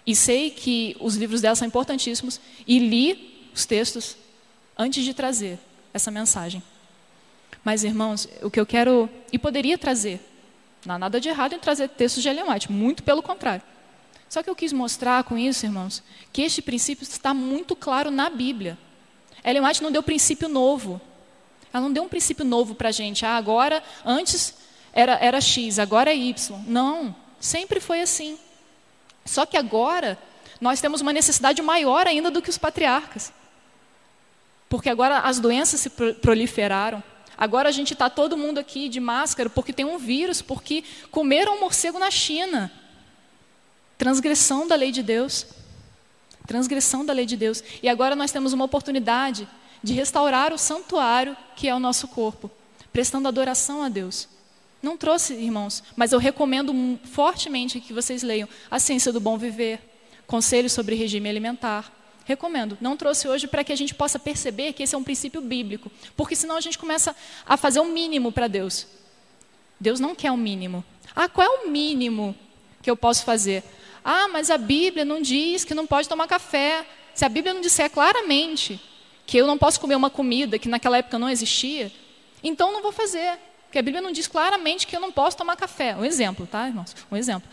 E 0.05 0.15
sei 0.15 0.49
que 0.51 0.95
os 0.99 1.15
livros 1.15 1.41
dela 1.41 1.55
são 1.55 1.67
importantíssimos. 1.67 2.39
E 2.65 2.79
li 2.79 3.49
os 3.53 3.65
textos 3.65 4.15
antes 4.77 5.03
de 5.03 5.13
trazer 5.13 5.59
essa 5.93 6.11
mensagem. 6.11 6.63
Mas, 7.63 7.83
irmãos, 7.83 8.29
o 8.41 8.49
que 8.49 8.59
eu 8.59 8.65
quero, 8.65 9.09
e 9.33 9.37
poderia 9.37 9.77
trazer, 9.77 10.21
não 10.85 10.95
há 10.95 10.99
nada 10.99 11.19
de 11.19 11.27
errado 11.27 11.53
em 11.53 11.59
trazer 11.59 11.89
textos 11.89 12.23
de 12.23 12.29
Ellen 12.29 12.49
White, 12.49 12.71
muito 12.71 13.03
pelo 13.03 13.21
contrário. 13.21 13.63
Só 14.29 14.43
que 14.43 14.49
eu 14.49 14.55
quis 14.55 14.71
mostrar 14.71 15.23
com 15.23 15.37
isso, 15.37 15.65
irmãos, 15.65 16.03
que 16.31 16.41
este 16.41 16.61
princípio 16.61 17.03
está 17.03 17.33
muito 17.33 17.75
claro 17.75 18.11
na 18.11 18.29
Bíblia. 18.29 18.77
Ellen 19.43 19.65
White 19.65 19.83
não 19.83 19.91
deu 19.91 20.03
princípio 20.03 20.47
novo. 20.47 20.99
Ela 21.73 21.83
não 21.83 21.91
deu 21.91 22.03
um 22.03 22.09
princípio 22.09 22.45
novo 22.45 22.75
para 22.75 22.89
a 22.89 22.91
gente. 22.91 23.25
Ah, 23.25 23.35
agora, 23.37 23.83
antes 24.05 24.55
era, 24.93 25.17
era 25.21 25.39
X, 25.39 25.79
agora 25.79 26.11
é 26.11 26.15
Y. 26.15 26.63
Não, 26.65 27.15
sempre 27.39 27.79
foi 27.79 28.01
assim. 28.01 28.37
Só 29.25 29.45
que 29.45 29.57
agora 29.57 30.17
nós 30.59 30.81
temos 30.81 31.01
uma 31.01 31.13
necessidade 31.13 31.61
maior 31.61 32.07
ainda 32.07 32.31
do 32.31 32.41
que 32.41 32.49
os 32.49 32.57
patriarcas. 32.57 33.31
Porque 34.69 34.89
agora 34.89 35.19
as 35.19 35.39
doenças 35.39 35.79
se 35.79 35.89
proliferaram. 35.89 37.03
Agora 37.37 37.69
a 37.69 37.71
gente 37.71 37.93
está 37.93 38.09
todo 38.09 38.35
mundo 38.35 38.57
aqui 38.57 38.89
de 38.89 38.99
máscara 38.99 39.49
porque 39.49 39.71
tem 39.71 39.85
um 39.85 39.97
vírus, 39.97 40.41
porque 40.41 40.83
comeram 41.11 41.55
um 41.55 41.59
morcego 41.59 41.99
na 41.99 42.09
China. 42.09 42.71
Transgressão 43.97 44.67
da 44.67 44.75
lei 44.75 44.91
de 44.91 45.03
Deus. 45.03 45.45
Transgressão 46.47 47.05
da 47.05 47.13
lei 47.13 47.25
de 47.25 47.35
Deus. 47.35 47.63
E 47.83 47.89
agora 47.89 48.15
nós 48.15 48.31
temos 48.31 48.53
uma 48.53 48.65
oportunidade 48.65 49.47
de 49.83 49.93
restaurar 49.93 50.53
o 50.53 50.57
santuário 50.57 51.35
que 51.55 51.67
é 51.67 51.75
o 51.75 51.79
nosso 51.79 52.07
corpo, 52.07 52.49
prestando 52.91 53.27
adoração 53.27 53.83
a 53.83 53.89
Deus. 53.89 54.27
Não 54.81 54.95
trouxe, 54.95 55.33
irmãos, 55.33 55.83
mas 55.95 56.13
eu 56.13 56.19
recomendo 56.19 56.99
fortemente 57.03 57.81
que 57.81 57.93
vocês 57.93 58.23
leiam 58.23 58.47
A 58.71 58.79
Ciência 58.79 59.11
do 59.11 59.19
Bom 59.19 59.37
Viver, 59.37 59.79
Conselhos 60.25 60.71
sobre 60.71 60.95
Regime 60.95 61.29
Alimentar. 61.29 61.91
Recomendo. 62.25 62.77
Não 62.81 62.97
trouxe 62.97 63.27
hoje 63.27 63.47
para 63.47 63.63
que 63.63 63.71
a 63.71 63.75
gente 63.75 63.95
possa 63.95 64.19
perceber 64.19 64.73
que 64.73 64.83
esse 64.83 64.93
é 64.93 64.97
um 64.97 65.03
princípio 65.03 65.41
bíblico, 65.41 65.91
porque 66.15 66.35
senão 66.35 66.57
a 66.57 66.61
gente 66.61 66.77
começa 66.77 67.15
a 67.45 67.55
fazer 67.55 67.79
o 67.79 67.83
um 67.83 67.91
mínimo 67.91 68.31
para 68.31 68.47
Deus. 68.47 68.85
Deus 69.79 69.99
não 69.99 70.13
quer 70.13 70.31
o 70.31 70.33
um 70.33 70.37
mínimo. 70.37 70.83
Ah, 71.15 71.29
qual 71.29 71.45
é 71.47 71.49
o 71.65 71.69
mínimo 71.69 72.35
que 72.81 72.89
eu 72.89 72.97
posso 72.97 73.23
fazer? 73.23 73.63
Ah, 74.09 74.29
mas 74.29 74.49
a 74.49 74.57
Bíblia 74.57 75.03
não 75.03 75.21
diz 75.21 75.65
que 75.65 75.73
não 75.73 75.85
pode 75.85 76.07
tomar 76.07 76.27
café. 76.27 76.85
Se 77.13 77.25
a 77.25 77.29
Bíblia 77.29 77.53
não 77.53 77.59
disser 77.59 77.91
claramente 77.91 78.79
que 79.25 79.35
eu 79.35 79.45
não 79.45 79.57
posso 79.57 79.81
comer 79.81 79.95
uma 79.95 80.09
comida 80.09 80.57
que 80.57 80.69
naquela 80.69 80.99
época 80.99 81.19
não 81.19 81.27
existia, 81.27 81.91
então 82.41 82.71
não 82.71 82.81
vou 82.81 82.93
fazer. 82.93 83.37
Porque 83.65 83.77
a 83.77 83.81
Bíblia 83.81 84.01
não 84.01 84.13
diz 84.13 84.25
claramente 84.25 84.87
que 84.87 84.95
eu 84.95 85.01
não 85.01 85.11
posso 85.11 85.35
tomar 85.35 85.57
café. 85.57 85.93
Um 85.93 86.05
exemplo, 86.05 86.47
tá, 86.47 86.65
irmãos? 86.69 86.95
Um 87.11 87.17
exemplo. 87.17 87.49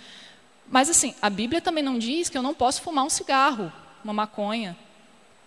Mas 0.70 0.88
assim, 0.88 1.12
a 1.20 1.28
Bíblia 1.28 1.60
também 1.60 1.82
não 1.82 1.98
diz 1.98 2.28
que 2.28 2.38
eu 2.38 2.42
não 2.42 2.54
posso 2.54 2.82
fumar 2.82 3.04
um 3.04 3.10
cigarro, 3.10 3.72
uma 4.04 4.12
maconha. 4.12 4.76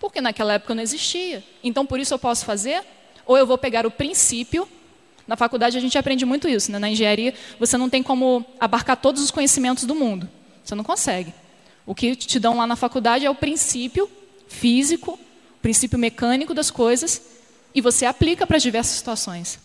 Porque 0.01 0.19
naquela 0.19 0.55
época 0.55 0.75
não 0.75 0.83
existia. 0.83 1.41
Então 1.63 1.85
por 1.85 2.01
isso 2.01 2.13
eu 2.13 2.19
posso 2.19 2.43
fazer? 2.43 2.83
Ou 3.25 3.37
eu 3.37 3.47
vou 3.47 3.57
pegar 3.57 3.85
o 3.85 3.91
princípio 3.91 4.67
na 5.25 5.35
faculdade 5.35 5.77
a 5.77 5.81
gente 5.81 5.97
aprende 5.97 6.25
muito 6.25 6.47
isso, 6.47 6.71
né? 6.71 6.79
Na 6.79 6.89
engenharia 6.89 7.33
você 7.59 7.77
não 7.77 7.89
tem 7.89 8.01
como 8.01 8.45
abarcar 8.59 8.95
todos 8.97 9.21
os 9.21 9.29
conhecimentos 9.29 9.83
do 9.83 9.93
mundo. 9.93 10.29
Você 10.67 10.75
não 10.75 10.83
consegue. 10.83 11.33
O 11.85 11.95
que 11.95 12.13
te 12.13 12.37
dão 12.39 12.57
lá 12.57 12.67
na 12.67 12.75
faculdade 12.75 13.25
é 13.25 13.29
o 13.29 13.35
princípio 13.35 14.09
físico, 14.49 15.13
o 15.13 15.61
princípio 15.61 15.97
mecânico 15.97 16.53
das 16.53 16.69
coisas, 16.69 17.21
e 17.73 17.79
você 17.79 18.05
aplica 18.05 18.45
para 18.45 18.57
diversas 18.57 18.97
situações. 18.97 19.59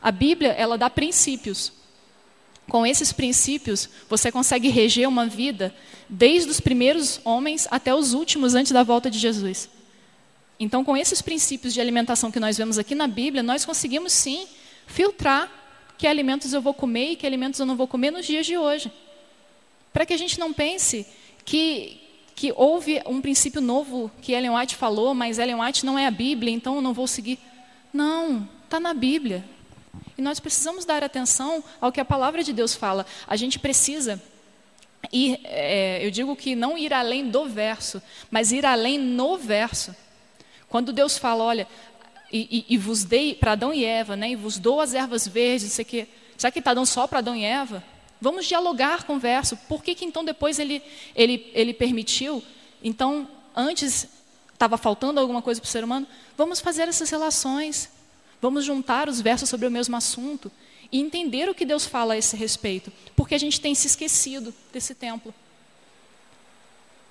A 0.00 0.12
Bíblia, 0.12 0.52
ela 0.52 0.78
dá 0.78 0.88
princípios. 0.88 1.72
Com 2.68 2.86
esses 2.86 3.12
princípios, 3.12 3.90
você 4.08 4.30
consegue 4.30 4.68
reger 4.68 5.08
uma 5.08 5.26
vida 5.26 5.74
desde 6.08 6.48
os 6.48 6.60
primeiros 6.60 7.20
homens 7.24 7.66
até 7.68 7.92
os 7.92 8.12
últimos 8.14 8.54
antes 8.54 8.70
da 8.70 8.84
volta 8.84 9.10
de 9.10 9.18
Jesus. 9.18 9.68
Então, 10.60 10.84
com 10.84 10.96
esses 10.96 11.20
princípios 11.20 11.74
de 11.74 11.80
alimentação 11.80 12.30
que 12.30 12.38
nós 12.38 12.56
vemos 12.56 12.78
aqui 12.78 12.94
na 12.94 13.08
Bíblia, 13.08 13.42
nós 13.42 13.64
conseguimos 13.64 14.12
sim 14.12 14.46
filtrar 14.86 15.50
que 15.98 16.06
alimentos 16.06 16.52
eu 16.52 16.62
vou 16.62 16.72
comer 16.72 17.10
e 17.10 17.16
que 17.16 17.26
alimentos 17.26 17.58
eu 17.58 17.66
não 17.66 17.74
vou 17.74 17.88
comer 17.88 18.12
nos 18.12 18.24
dias 18.24 18.46
de 18.46 18.56
hoje. 18.56 18.92
Para 19.94 20.04
que 20.04 20.12
a 20.12 20.16
gente 20.16 20.40
não 20.40 20.52
pense 20.52 21.06
que, 21.44 22.00
que 22.34 22.52
houve 22.56 23.00
um 23.06 23.20
princípio 23.20 23.60
novo 23.60 24.10
que 24.20 24.32
Ellen 24.32 24.50
White 24.50 24.74
falou, 24.74 25.14
mas 25.14 25.38
Ellen 25.38 25.60
White 25.60 25.86
não 25.86 25.96
é 25.96 26.04
a 26.04 26.10
Bíblia, 26.10 26.52
então 26.52 26.74
eu 26.74 26.82
não 26.82 26.92
vou 26.92 27.06
seguir. 27.06 27.38
Não, 27.92 28.48
está 28.64 28.80
na 28.80 28.92
Bíblia. 28.92 29.44
E 30.18 30.20
nós 30.20 30.40
precisamos 30.40 30.84
dar 30.84 31.04
atenção 31.04 31.62
ao 31.80 31.92
que 31.92 32.00
a 32.00 32.04
palavra 32.04 32.42
de 32.42 32.52
Deus 32.52 32.74
fala. 32.74 33.06
A 33.24 33.36
gente 33.36 33.56
precisa 33.56 34.20
ir, 35.12 35.38
é, 35.44 36.04
eu 36.04 36.10
digo 36.10 36.34
que 36.34 36.56
não 36.56 36.76
ir 36.76 36.92
além 36.92 37.30
do 37.30 37.46
verso, 37.46 38.02
mas 38.32 38.50
ir 38.50 38.66
além 38.66 38.98
no 38.98 39.38
verso. 39.38 39.94
Quando 40.68 40.92
Deus 40.92 41.16
fala, 41.16 41.44
olha, 41.44 41.68
e, 42.32 42.66
e, 42.68 42.74
e 42.74 42.76
vos 42.76 43.04
dei 43.04 43.32
para 43.32 43.52
Adão 43.52 43.72
e 43.72 43.84
Eva, 43.84 44.16
né, 44.16 44.30
e 44.30 44.34
vos 44.34 44.58
dou 44.58 44.80
as 44.80 44.92
ervas 44.92 45.28
verdes, 45.28 45.68
não 45.68 45.70
sei 45.70 45.84
o 45.84 45.86
quê. 45.86 46.08
Será 46.36 46.50
que 46.50 46.58
está 46.58 46.74
dando 46.74 46.86
só 46.86 47.06
para 47.06 47.20
Adão 47.20 47.36
e 47.36 47.44
Eva? 47.44 47.93
Vamos 48.24 48.46
dialogar 48.46 49.04
com 49.04 49.16
o 49.16 49.18
verso. 49.18 49.54
Por 49.68 49.84
que, 49.84 49.94
que 49.94 50.02
então 50.02 50.24
depois 50.24 50.58
ele, 50.58 50.82
ele, 51.14 51.50
ele 51.52 51.74
permitiu? 51.74 52.42
Então, 52.82 53.28
antes 53.54 54.08
estava 54.50 54.78
faltando 54.78 55.20
alguma 55.20 55.42
coisa 55.42 55.60
para 55.60 55.68
o 55.68 55.70
ser 55.70 55.84
humano? 55.84 56.06
Vamos 56.34 56.58
fazer 56.58 56.88
essas 56.88 57.10
relações. 57.10 57.90
Vamos 58.40 58.64
juntar 58.64 59.10
os 59.10 59.20
versos 59.20 59.50
sobre 59.50 59.66
o 59.66 59.70
mesmo 59.70 59.94
assunto 59.94 60.50
e 60.90 61.00
entender 61.00 61.50
o 61.50 61.54
que 61.54 61.66
Deus 61.66 61.84
fala 61.84 62.14
a 62.14 62.16
esse 62.16 62.34
respeito. 62.34 62.90
Porque 63.14 63.34
a 63.34 63.38
gente 63.38 63.60
tem 63.60 63.74
se 63.74 63.88
esquecido 63.88 64.54
desse 64.72 64.94
templo. 64.94 65.34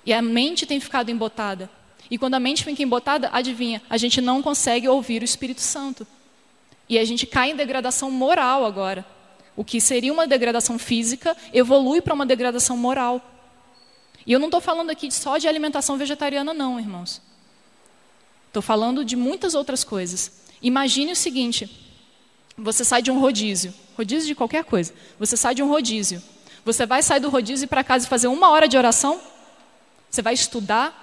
E 0.04 0.12
a 0.12 0.20
mente 0.20 0.66
tem 0.66 0.80
ficado 0.80 1.10
embotada. 1.10 1.70
E 2.10 2.18
quando 2.18 2.34
a 2.34 2.40
mente 2.40 2.64
fica 2.64 2.82
embotada, 2.82 3.30
adivinha, 3.32 3.80
a 3.88 3.96
gente 3.96 4.20
não 4.20 4.42
consegue 4.42 4.88
ouvir 4.88 5.22
o 5.22 5.24
Espírito 5.24 5.60
Santo. 5.60 6.04
E 6.88 6.98
a 6.98 7.04
gente 7.04 7.24
cai 7.24 7.52
em 7.52 7.56
degradação 7.56 8.10
moral 8.10 8.64
agora. 8.64 9.13
O 9.56 9.64
que 9.64 9.80
seria 9.80 10.12
uma 10.12 10.26
degradação 10.26 10.78
física 10.78 11.36
evolui 11.52 12.00
para 12.00 12.14
uma 12.14 12.26
degradação 12.26 12.76
moral. 12.76 13.20
E 14.26 14.32
eu 14.32 14.38
não 14.38 14.48
estou 14.48 14.60
falando 14.60 14.90
aqui 14.90 15.10
só 15.10 15.38
de 15.38 15.46
alimentação 15.46 15.96
vegetariana, 15.96 16.52
não, 16.52 16.80
irmãos. 16.80 17.20
Estou 18.48 18.62
falando 18.62 19.04
de 19.04 19.16
muitas 19.16 19.54
outras 19.54 19.84
coisas. 19.84 20.44
Imagine 20.62 21.12
o 21.12 21.16
seguinte: 21.16 21.68
você 22.56 22.84
sai 22.84 23.02
de 23.02 23.10
um 23.10 23.18
rodízio, 23.18 23.74
rodízio 23.96 24.26
de 24.26 24.34
qualquer 24.34 24.64
coisa. 24.64 24.94
Você 25.18 25.36
sai 25.36 25.54
de 25.54 25.62
um 25.62 25.68
rodízio. 25.68 26.22
Você 26.64 26.86
vai 26.86 27.02
sair 27.02 27.20
do 27.20 27.28
rodízio 27.28 27.66
e 27.66 27.68
para 27.68 27.84
casa 27.84 28.06
e 28.06 28.08
fazer 28.08 28.28
uma 28.28 28.48
hora 28.48 28.66
de 28.66 28.76
oração? 28.78 29.20
Você 30.10 30.22
vai 30.22 30.32
estudar? 30.32 31.02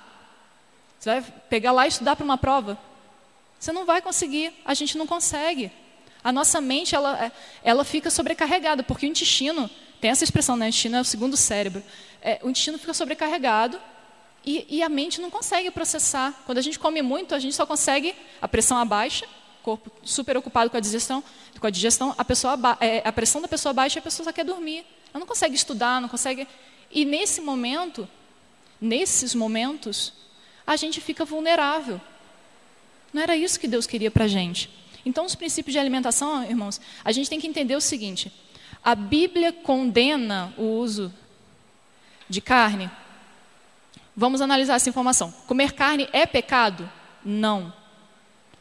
Você 0.99 1.09
vai 1.09 1.21
pegar 1.49 1.71
lá 1.71 1.85
e 1.85 1.89
estudar 1.89 2.15
para 2.15 2.23
uma 2.23 2.37
prova? 2.37 2.77
Você 3.59 3.71
não 3.71 3.85
vai 3.85 4.01
conseguir, 4.01 4.51
a 4.65 4.73
gente 4.73 4.97
não 4.97 5.05
consegue. 5.05 5.71
A 6.23 6.31
nossa 6.31 6.61
mente, 6.61 6.95
ela, 6.95 7.25
é, 7.25 7.31
ela 7.63 7.83
fica 7.83 8.09
sobrecarregada, 8.09 8.83
porque 8.83 9.05
o 9.05 9.09
intestino, 9.09 9.69
tem 9.99 10.11
essa 10.11 10.23
expressão, 10.23 10.55
né? 10.55 10.65
O 10.65 10.69
intestino 10.69 10.97
é 10.97 11.01
o 11.01 11.05
segundo 11.05 11.35
cérebro. 11.35 11.83
É, 12.21 12.39
o 12.43 12.49
intestino 12.49 12.77
fica 12.77 12.93
sobrecarregado 12.93 13.79
e, 14.45 14.65
e, 14.69 14.83
a 14.83 14.89
mente 14.89 15.21
não 15.21 15.29
consegue 15.29 15.69
processar. 15.71 16.33
Quando 16.45 16.57
a 16.57 16.61
gente 16.61 16.79
come 16.79 17.01
muito, 17.01 17.35
a 17.35 17.39
gente 17.39 17.55
só 17.55 17.65
consegue 17.65 18.15
a 18.41 18.47
pressão 18.47 18.77
abaixa, 18.77 19.25
corpo 19.61 19.91
super 20.03 20.35
ocupado 20.37 20.69
com 20.69 20.77
a 20.77 20.79
digestão, 20.79 21.23
com 21.59 21.67
a 21.67 21.69
digestão, 21.69 22.15
a, 22.17 22.25
pessoa, 22.25 22.57
é, 22.79 23.07
a 23.07 23.11
pressão 23.11 23.41
da 23.41 23.47
pessoa 23.47 23.73
baixa 23.73 23.99
a 23.99 24.01
pessoa 24.01 24.25
só 24.25 24.31
quer 24.31 24.43
dormir. 24.43 24.85
Ela 25.13 25.19
não 25.19 25.27
consegue 25.27 25.55
estudar, 25.55 26.01
não 26.01 26.09
consegue. 26.09 26.47
E 26.89 27.05
nesse 27.05 27.41
momento, 27.41 28.07
nesses 28.79 29.35
momentos, 29.35 30.13
a 30.65 30.75
gente 30.75 30.99
fica 30.99 31.23
vulnerável. 31.23 32.01
Não 33.13 33.21
era 33.21 33.35
isso 33.35 33.59
que 33.59 33.67
Deus 33.67 33.85
queria 33.85 34.09
para 34.09 34.25
a 34.25 34.27
gente. 34.27 34.69
Então, 35.05 35.25
os 35.25 35.35
princípios 35.35 35.73
de 35.73 35.79
alimentação, 35.79 36.43
irmãos, 36.43 36.79
a 37.03 37.11
gente 37.11 37.29
tem 37.29 37.39
que 37.39 37.47
entender 37.47 37.75
o 37.75 37.81
seguinte: 37.81 38.31
a 38.83 38.95
Bíblia 38.95 39.51
condena 39.51 40.53
o 40.57 40.63
uso 40.63 41.13
de 42.29 42.41
carne? 42.41 42.89
Vamos 44.15 44.41
analisar 44.41 44.75
essa 44.75 44.89
informação. 44.89 45.31
Comer 45.47 45.73
carne 45.73 46.07
é 46.11 46.25
pecado? 46.25 46.89
Não. 47.23 47.73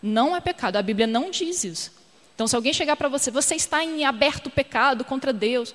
Não 0.03 0.35
é 0.35 0.41
pecado. 0.41 0.77
A 0.77 0.83
Bíblia 0.83 1.07
não 1.07 1.31
diz 1.31 1.65
isso. 1.65 1.93
Então, 2.35 2.47
se 2.47 2.57
alguém 2.57 2.73
chegar 2.73 2.97
para 2.97 3.09
você, 3.09 3.31
você 3.31 3.55
está 3.55 3.85
em 3.85 4.05
aberto 4.05 4.49
pecado 4.49 5.05
contra 5.05 5.33
Deus, 5.33 5.75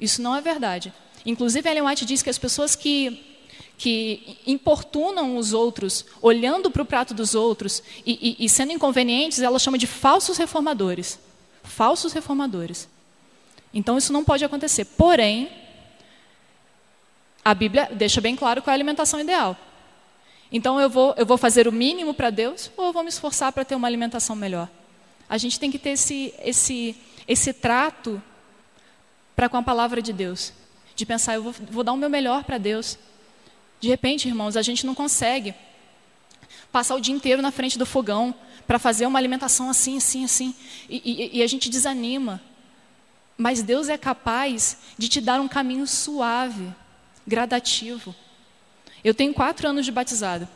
isso 0.00 0.22
não 0.22 0.34
é 0.34 0.40
verdade. 0.40 0.92
Inclusive, 1.26 1.68
Ellen 1.68 1.82
White 1.82 2.06
diz 2.06 2.22
que 2.22 2.30
as 2.30 2.38
pessoas 2.38 2.74
que, 2.74 3.35
que 3.78 4.38
importunam 4.46 5.36
os 5.36 5.52
outros, 5.52 6.04
olhando 6.22 6.70
para 6.70 6.82
o 6.82 6.86
prato 6.86 7.12
dos 7.12 7.34
outros 7.34 7.82
e, 8.04 8.36
e, 8.40 8.44
e 8.46 8.48
sendo 8.48 8.72
inconvenientes, 8.72 9.40
ela 9.40 9.58
chama 9.58 9.76
de 9.76 9.86
falsos 9.86 10.38
reformadores. 10.38 11.18
Falsos 11.62 12.12
reformadores. 12.12 12.88
Então, 13.74 13.98
isso 13.98 14.12
não 14.12 14.24
pode 14.24 14.44
acontecer. 14.44 14.84
Porém, 14.84 15.50
a 17.44 17.54
Bíblia 17.54 17.88
deixa 17.92 18.20
bem 18.20 18.34
claro 18.34 18.62
qual 18.62 18.72
é 18.72 18.74
a 18.74 18.76
alimentação 18.76 19.20
ideal. 19.20 19.56
Então 20.50 20.80
eu 20.80 20.88
vou, 20.88 21.14
eu 21.16 21.26
vou 21.26 21.36
fazer 21.36 21.66
o 21.66 21.72
mínimo 21.72 22.14
para 22.14 22.30
Deus 22.30 22.70
ou 22.76 22.86
eu 22.86 22.92
vou 22.92 23.02
me 23.02 23.08
esforçar 23.08 23.52
para 23.52 23.64
ter 23.64 23.74
uma 23.74 23.86
alimentação 23.86 24.36
melhor? 24.36 24.68
A 25.28 25.38
gente 25.38 25.58
tem 25.58 25.70
que 25.70 25.78
ter 25.78 25.90
esse, 25.90 26.32
esse, 26.40 26.96
esse 27.26 27.52
trato 27.52 28.22
para 29.34 29.48
com 29.48 29.56
a 29.56 29.62
palavra 29.62 30.00
de 30.00 30.12
Deus. 30.12 30.52
De 30.94 31.04
pensar, 31.04 31.34
eu 31.34 31.42
vou, 31.42 31.54
vou 31.70 31.84
dar 31.84 31.92
o 31.92 31.96
meu 31.96 32.08
melhor 32.08 32.44
para 32.44 32.58
Deus. 32.58 32.98
De 33.80 33.88
repente, 33.88 34.28
irmãos, 34.28 34.56
a 34.56 34.62
gente 34.62 34.86
não 34.86 34.94
consegue 34.94 35.54
passar 36.72 36.94
o 36.94 37.00
dia 37.00 37.14
inteiro 37.14 37.42
na 37.42 37.50
frente 37.50 37.78
do 37.78 37.86
fogão 37.86 38.34
para 38.66 38.78
fazer 38.78 39.06
uma 39.06 39.18
alimentação 39.18 39.70
assim, 39.70 39.96
assim, 39.96 40.24
assim. 40.24 40.54
E, 40.88 41.02
e, 41.04 41.38
e 41.38 41.42
a 41.42 41.46
gente 41.46 41.70
desanima. 41.70 42.40
Mas 43.36 43.62
Deus 43.62 43.88
é 43.88 43.98
capaz 43.98 44.78
de 44.96 45.08
te 45.08 45.20
dar 45.20 45.40
um 45.40 45.48
caminho 45.48 45.86
suave 45.86 46.74
gradativo. 47.26 48.14
Eu 49.04 49.14
tenho 49.14 49.34
quatro 49.34 49.68
anos 49.68 49.84
de 49.84 49.92
batizado. 49.92 50.48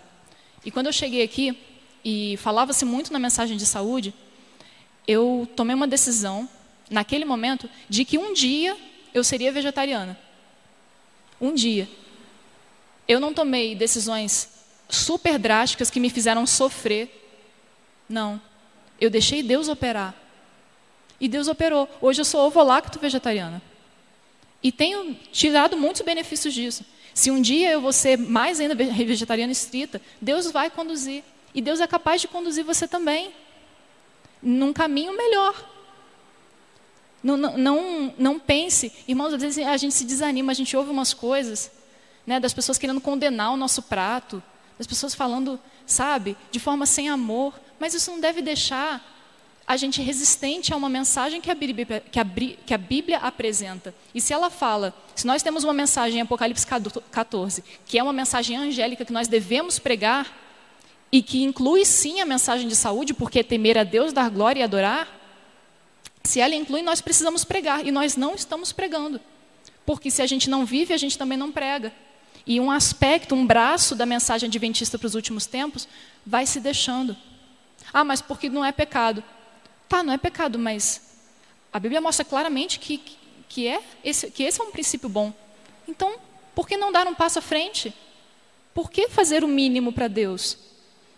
E 0.64 0.70
quando 0.70 0.86
eu 0.86 0.92
cheguei 0.92 1.22
aqui, 1.22 1.56
e 2.04 2.36
falava-se 2.38 2.84
muito 2.84 3.12
na 3.12 3.18
mensagem 3.18 3.56
de 3.56 3.66
saúde, 3.66 4.14
eu 5.06 5.48
tomei 5.56 5.74
uma 5.74 5.86
decisão, 5.86 6.48
naquele 6.88 7.24
momento, 7.24 7.68
de 7.88 8.04
que 8.04 8.18
um 8.18 8.32
dia 8.32 8.76
eu 9.12 9.22
seria 9.22 9.52
vegetariana. 9.52 10.18
Um 11.40 11.54
dia. 11.54 11.88
Eu 13.10 13.18
não 13.18 13.34
tomei 13.34 13.74
decisões 13.74 14.48
super 14.88 15.36
drásticas 15.36 15.90
que 15.90 15.98
me 15.98 16.08
fizeram 16.08 16.46
sofrer. 16.46 17.10
Não. 18.08 18.40
Eu 19.00 19.10
deixei 19.10 19.42
Deus 19.42 19.66
operar. 19.66 20.14
E 21.20 21.26
Deus 21.26 21.48
operou. 21.48 21.88
Hoje 22.00 22.20
eu 22.20 22.24
sou 22.24 22.46
ovo-lacto 22.46 23.00
vegetariana. 23.00 23.60
E 24.62 24.70
tenho 24.70 25.16
tirado 25.32 25.76
muitos 25.76 26.02
benefícios 26.02 26.54
disso. 26.54 26.84
Se 27.12 27.32
um 27.32 27.42
dia 27.42 27.72
eu 27.72 27.80
vou 27.80 27.92
ser 27.92 28.16
mais 28.16 28.60
ainda 28.60 28.76
vegetariana 28.76 29.50
estrita, 29.50 30.00
Deus 30.20 30.48
vai 30.52 30.70
conduzir. 30.70 31.24
E 31.52 31.60
Deus 31.60 31.80
é 31.80 31.88
capaz 31.88 32.20
de 32.20 32.28
conduzir 32.28 32.62
você 32.64 32.86
também. 32.86 33.32
Num 34.40 34.72
caminho 34.72 35.16
melhor. 35.16 35.68
Não, 37.24 37.36
não, 37.36 37.58
não, 37.58 38.14
não 38.16 38.38
pense, 38.38 38.92
irmãos, 39.08 39.34
às 39.34 39.42
vezes 39.42 39.66
a 39.66 39.76
gente 39.76 39.94
se 39.96 40.04
desanima, 40.04 40.52
a 40.52 40.54
gente 40.54 40.76
ouve 40.76 40.90
umas 40.90 41.12
coisas, 41.12 41.72
né, 42.30 42.38
das 42.38 42.54
pessoas 42.54 42.78
querendo 42.78 43.00
condenar 43.00 43.52
o 43.52 43.56
nosso 43.56 43.82
prato, 43.82 44.40
das 44.78 44.86
pessoas 44.86 45.16
falando, 45.16 45.58
sabe, 45.84 46.36
de 46.52 46.60
forma 46.60 46.86
sem 46.86 47.08
amor, 47.08 47.52
mas 47.76 47.92
isso 47.92 48.08
não 48.08 48.20
deve 48.20 48.40
deixar 48.40 49.04
a 49.66 49.76
gente 49.76 50.00
resistente 50.00 50.72
a 50.72 50.76
uma 50.76 50.88
mensagem 50.88 51.40
que 51.40 51.50
a, 51.50 51.54
Bíblia, 51.56 52.00
que, 52.00 52.20
a, 52.20 52.24
que 52.64 52.72
a 52.72 52.78
Bíblia 52.78 53.18
apresenta. 53.18 53.92
E 54.14 54.20
se 54.20 54.32
ela 54.32 54.48
fala, 54.48 54.94
se 55.12 55.26
nós 55.26 55.42
temos 55.42 55.64
uma 55.64 55.72
mensagem 55.72 56.20
em 56.20 56.22
Apocalipse 56.22 56.64
14, 57.10 57.64
que 57.84 57.98
é 57.98 58.02
uma 58.02 58.12
mensagem 58.12 58.56
angélica 58.56 59.04
que 59.04 59.12
nós 59.12 59.26
devemos 59.26 59.80
pregar, 59.80 60.32
e 61.10 61.22
que 61.22 61.42
inclui 61.42 61.84
sim 61.84 62.20
a 62.20 62.24
mensagem 62.24 62.68
de 62.68 62.76
saúde, 62.76 63.12
porque 63.12 63.42
temer 63.42 63.76
a 63.76 63.82
Deus, 63.82 64.12
dar 64.12 64.30
glória 64.30 64.60
e 64.60 64.62
adorar, 64.62 65.08
se 66.22 66.38
ela 66.38 66.54
inclui, 66.54 66.82
nós 66.82 67.00
precisamos 67.00 67.44
pregar, 67.44 67.84
e 67.84 67.90
nós 67.90 68.16
não 68.16 68.36
estamos 68.36 68.70
pregando. 68.70 69.20
Porque 69.84 70.12
se 70.12 70.22
a 70.22 70.26
gente 70.26 70.48
não 70.48 70.64
vive, 70.64 70.94
a 70.94 70.96
gente 70.96 71.18
também 71.18 71.36
não 71.36 71.50
prega. 71.50 71.92
E 72.46 72.58
um 72.58 72.70
aspecto, 72.70 73.34
um 73.34 73.46
braço 73.46 73.94
da 73.94 74.06
mensagem 74.06 74.48
adventista 74.48 74.98
para 74.98 75.06
os 75.06 75.14
últimos 75.14 75.46
tempos 75.46 75.86
vai 76.24 76.46
se 76.46 76.60
deixando. 76.60 77.16
Ah, 77.92 78.04
mas 78.04 78.20
porque 78.20 78.48
não 78.48 78.64
é 78.64 78.72
pecado. 78.72 79.22
Tá, 79.88 80.02
não 80.02 80.12
é 80.12 80.18
pecado, 80.18 80.58
mas 80.58 81.18
a 81.72 81.78
Bíblia 81.78 82.00
mostra 82.00 82.24
claramente 82.24 82.78
que, 82.78 83.02
que, 83.48 83.66
é 83.66 83.80
esse, 84.04 84.30
que 84.30 84.42
esse 84.42 84.60
é 84.60 84.64
um 84.64 84.70
princípio 84.70 85.08
bom. 85.08 85.32
Então, 85.86 86.16
por 86.54 86.66
que 86.66 86.76
não 86.76 86.92
dar 86.92 87.06
um 87.06 87.14
passo 87.14 87.38
à 87.38 87.42
frente? 87.42 87.94
Por 88.72 88.90
que 88.90 89.08
fazer 89.08 89.42
o 89.44 89.48
mínimo 89.48 89.92
para 89.92 90.08
Deus? 90.08 90.56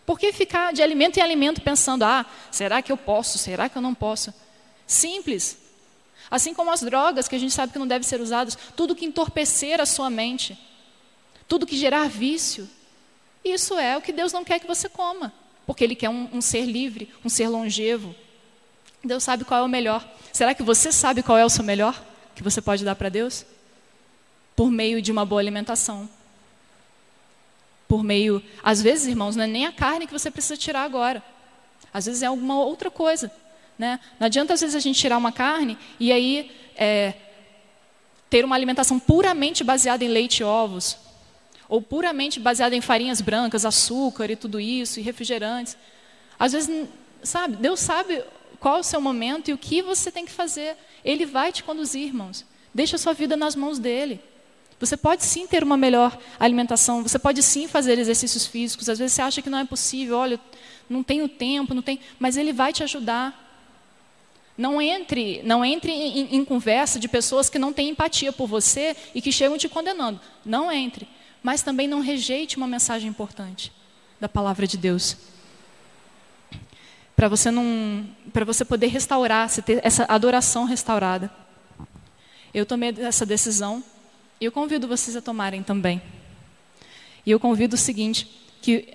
Por 0.04 0.18
que 0.18 0.32
ficar 0.32 0.72
de 0.72 0.82
alimento 0.82 1.18
em 1.18 1.22
alimento 1.22 1.60
pensando, 1.60 2.02
ah, 2.02 2.26
será 2.50 2.82
que 2.82 2.90
eu 2.90 2.96
posso, 2.96 3.38
será 3.38 3.68
que 3.68 3.76
eu 3.76 3.82
não 3.82 3.94
posso? 3.94 4.32
Simples. 4.86 5.58
Assim 6.30 6.54
como 6.54 6.70
as 6.70 6.80
drogas, 6.80 7.28
que 7.28 7.36
a 7.36 7.38
gente 7.38 7.52
sabe 7.52 7.72
que 7.72 7.78
não 7.78 7.86
devem 7.86 8.02
ser 8.02 8.20
usadas, 8.20 8.56
tudo 8.74 8.94
que 8.94 9.04
entorpecer 9.04 9.80
a 9.80 9.86
sua 9.86 10.10
mente, 10.10 10.58
tudo 11.52 11.66
que 11.66 11.76
gerar 11.76 12.08
vício, 12.08 12.66
isso 13.44 13.78
é 13.78 13.94
o 13.94 14.00
que 14.00 14.10
Deus 14.10 14.32
não 14.32 14.42
quer 14.42 14.58
que 14.58 14.66
você 14.66 14.88
coma, 14.88 15.30
porque 15.66 15.84
Ele 15.84 15.94
quer 15.94 16.08
um, 16.08 16.26
um 16.32 16.40
ser 16.40 16.64
livre, 16.64 17.12
um 17.22 17.28
ser 17.28 17.46
longevo, 17.46 18.14
Deus 19.04 19.22
sabe 19.22 19.44
qual 19.44 19.60
é 19.60 19.62
o 19.62 19.68
melhor. 19.68 20.02
Será 20.32 20.54
que 20.54 20.62
você 20.62 20.90
sabe 20.90 21.22
qual 21.22 21.36
é 21.36 21.44
o 21.44 21.50
seu 21.50 21.62
melhor 21.62 22.02
que 22.34 22.42
você 22.42 22.62
pode 22.62 22.82
dar 22.86 22.94
para 22.94 23.10
Deus? 23.10 23.44
Por 24.56 24.70
meio 24.70 25.02
de 25.02 25.12
uma 25.12 25.26
boa 25.26 25.42
alimentação. 25.42 26.08
Por 27.86 28.02
meio, 28.02 28.42
às 28.62 28.80
vezes, 28.80 29.06
irmãos, 29.06 29.36
não 29.36 29.44
é 29.44 29.46
nem 29.46 29.66
a 29.66 29.72
carne 29.72 30.06
que 30.06 30.12
você 30.14 30.30
precisa 30.30 30.56
tirar 30.56 30.84
agora. 30.84 31.22
Às 31.92 32.06
vezes 32.06 32.22
é 32.22 32.26
alguma 32.28 32.60
outra 32.60 32.90
coisa. 32.90 33.30
Né? 33.78 34.00
Não 34.18 34.24
adianta, 34.24 34.54
às 34.54 34.60
vezes, 34.62 34.74
a 34.74 34.80
gente 34.80 34.98
tirar 34.98 35.18
uma 35.18 35.32
carne 35.32 35.76
e 36.00 36.10
aí 36.12 36.50
é, 36.74 37.12
ter 38.30 38.42
uma 38.42 38.56
alimentação 38.56 38.98
puramente 38.98 39.62
baseada 39.62 40.02
em 40.02 40.08
leite 40.08 40.38
e 40.38 40.44
ovos. 40.44 41.11
Ou 41.72 41.80
puramente 41.80 42.38
baseada 42.38 42.76
em 42.76 42.82
farinhas 42.82 43.22
brancas, 43.22 43.64
açúcar 43.64 44.30
e 44.30 44.36
tudo 44.36 44.60
isso, 44.60 45.00
e 45.00 45.02
refrigerantes. 45.02 45.74
Às 46.38 46.52
vezes, 46.52 46.86
sabe, 47.22 47.56
Deus 47.56 47.80
sabe 47.80 48.22
qual 48.60 48.80
o 48.80 48.82
seu 48.82 49.00
momento 49.00 49.48
e 49.48 49.54
o 49.54 49.56
que 49.56 49.80
você 49.80 50.10
tem 50.10 50.26
que 50.26 50.32
fazer. 50.32 50.76
Ele 51.02 51.24
vai 51.24 51.50
te 51.50 51.64
conduzir, 51.64 52.08
irmãos. 52.08 52.44
Deixa 52.74 52.96
a 52.96 52.98
sua 52.98 53.14
vida 53.14 53.38
nas 53.38 53.56
mãos 53.56 53.78
dele. 53.78 54.20
Você 54.78 54.98
pode 54.98 55.24
sim 55.24 55.46
ter 55.46 55.64
uma 55.64 55.78
melhor 55.78 56.18
alimentação, 56.38 57.02
você 57.02 57.18
pode 57.18 57.42
sim 57.42 57.66
fazer 57.66 57.98
exercícios 57.98 58.46
físicos. 58.46 58.90
Às 58.90 58.98
vezes 58.98 59.14
você 59.14 59.22
acha 59.22 59.40
que 59.40 59.48
não 59.48 59.56
é 59.56 59.64
possível, 59.64 60.18
olha, 60.18 60.38
não 60.90 61.02
tenho 61.02 61.26
tempo, 61.26 61.72
não 61.72 61.80
tem, 61.80 62.00
mas 62.18 62.36
ele 62.36 62.52
vai 62.52 62.70
te 62.70 62.82
ajudar. 62.82 63.38
Não 64.58 64.78
entre, 64.78 65.40
não 65.42 65.64
entre 65.64 65.90
em, 65.90 66.36
em 66.36 66.44
conversa 66.44 67.00
de 67.00 67.08
pessoas 67.08 67.48
que 67.48 67.58
não 67.58 67.72
têm 67.72 67.88
empatia 67.88 68.30
por 68.30 68.46
você 68.46 68.94
e 69.14 69.22
que 69.22 69.32
chegam 69.32 69.56
te 69.56 69.70
condenando. 69.70 70.20
Não 70.44 70.70
entre, 70.70 71.08
mas 71.42 71.62
também 71.62 71.88
não 71.88 72.00
rejeite 72.00 72.56
uma 72.56 72.66
mensagem 72.66 73.08
importante 73.08 73.72
da 74.20 74.28
palavra 74.28 74.66
de 74.66 74.76
Deus 74.76 75.16
para 77.22 77.28
você 77.28 77.52
não, 77.52 78.04
para 78.32 78.44
você 78.44 78.64
poder 78.64 78.88
restaurar, 78.88 79.48
você 79.48 79.62
ter 79.62 79.80
essa 79.84 80.04
adoração 80.08 80.64
restaurada. 80.64 81.30
Eu 82.52 82.66
tomei 82.66 82.92
essa 82.98 83.24
decisão 83.24 83.80
e 84.40 84.44
eu 84.44 84.50
convido 84.50 84.88
vocês 84.88 85.14
a 85.14 85.22
tomarem 85.22 85.62
também. 85.62 86.02
E 87.24 87.30
eu 87.30 87.38
convido 87.38 87.76
o 87.76 87.78
seguinte, 87.78 88.28
que 88.60 88.92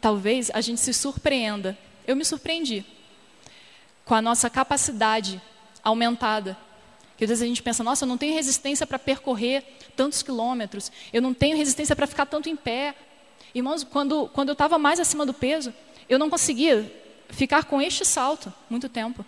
talvez 0.00 0.50
a 0.54 0.62
gente 0.62 0.80
se 0.80 0.94
surpreenda. 0.94 1.76
Eu 2.06 2.16
me 2.16 2.24
surpreendi 2.24 2.82
com 4.06 4.14
a 4.14 4.22
nossa 4.22 4.48
capacidade 4.48 5.38
aumentada. 5.84 6.56
Que 7.16 7.24
às 7.24 7.28
vezes 7.28 7.42
a 7.42 7.46
gente 7.46 7.62
pensa, 7.62 7.82
nossa, 7.82 8.04
eu 8.04 8.08
não 8.08 8.18
tenho 8.18 8.34
resistência 8.34 8.86
para 8.86 8.98
percorrer 8.98 9.64
tantos 9.96 10.22
quilômetros, 10.22 10.92
eu 11.12 11.22
não 11.22 11.32
tenho 11.32 11.56
resistência 11.56 11.96
para 11.96 12.06
ficar 12.06 12.26
tanto 12.26 12.48
em 12.48 12.56
pé. 12.56 12.94
Irmãos, 13.54 13.84
quando, 13.84 14.28
quando 14.34 14.50
eu 14.50 14.52
estava 14.52 14.78
mais 14.78 15.00
acima 15.00 15.24
do 15.24 15.32
peso, 15.32 15.72
eu 16.08 16.18
não 16.18 16.28
conseguia 16.28 16.92
ficar 17.30 17.64
com 17.64 17.80
este 17.80 18.04
salto 18.04 18.52
muito 18.68 18.88
tempo. 18.88 19.24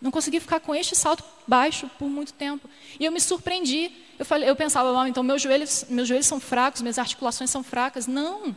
Não 0.00 0.10
consegui 0.10 0.40
ficar 0.40 0.60
com 0.60 0.74
este 0.74 0.94
salto 0.94 1.24
baixo 1.46 1.90
por 1.98 2.06
muito 2.06 2.32
tempo. 2.32 2.68
E 3.00 3.04
eu 3.04 3.12
me 3.12 3.20
surpreendi. 3.20 3.90
Eu, 4.18 4.26
falei, 4.26 4.48
eu 4.48 4.54
pensava, 4.54 4.92
oh, 4.92 5.06
então 5.06 5.22
meus 5.22 5.40
joelhos, 5.40 5.86
meus 5.88 6.06
joelhos 6.06 6.26
são 6.26 6.38
fracos, 6.38 6.82
minhas 6.82 6.98
articulações 6.98 7.48
são 7.50 7.62
fracas. 7.62 8.06
Não. 8.06 8.54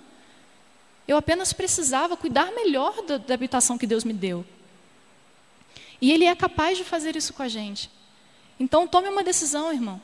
Eu 1.07 1.18
apenas 1.18 1.53
precisava 1.53 2.18
cuidar 2.18 2.51
melhor 2.51 3.01
da, 3.03 3.18
da 3.18 3.34
habitação 3.34 3.78
que 3.78 3.88
Deus 3.88 4.03
me 4.03 4.14
deu. 4.14 4.45
E 6.01 6.12
Ele 6.12 6.26
é 6.26 6.36
capaz 6.36 6.78
de 6.78 6.84
fazer 6.84 7.16
isso 7.16 7.34
com 7.34 7.41
a 7.41 7.47
gente. 7.47 7.89
Então 8.60 8.88
tome 8.88 9.07
uma 9.07 9.24
decisão, 9.24 9.72
irmão. 9.72 10.01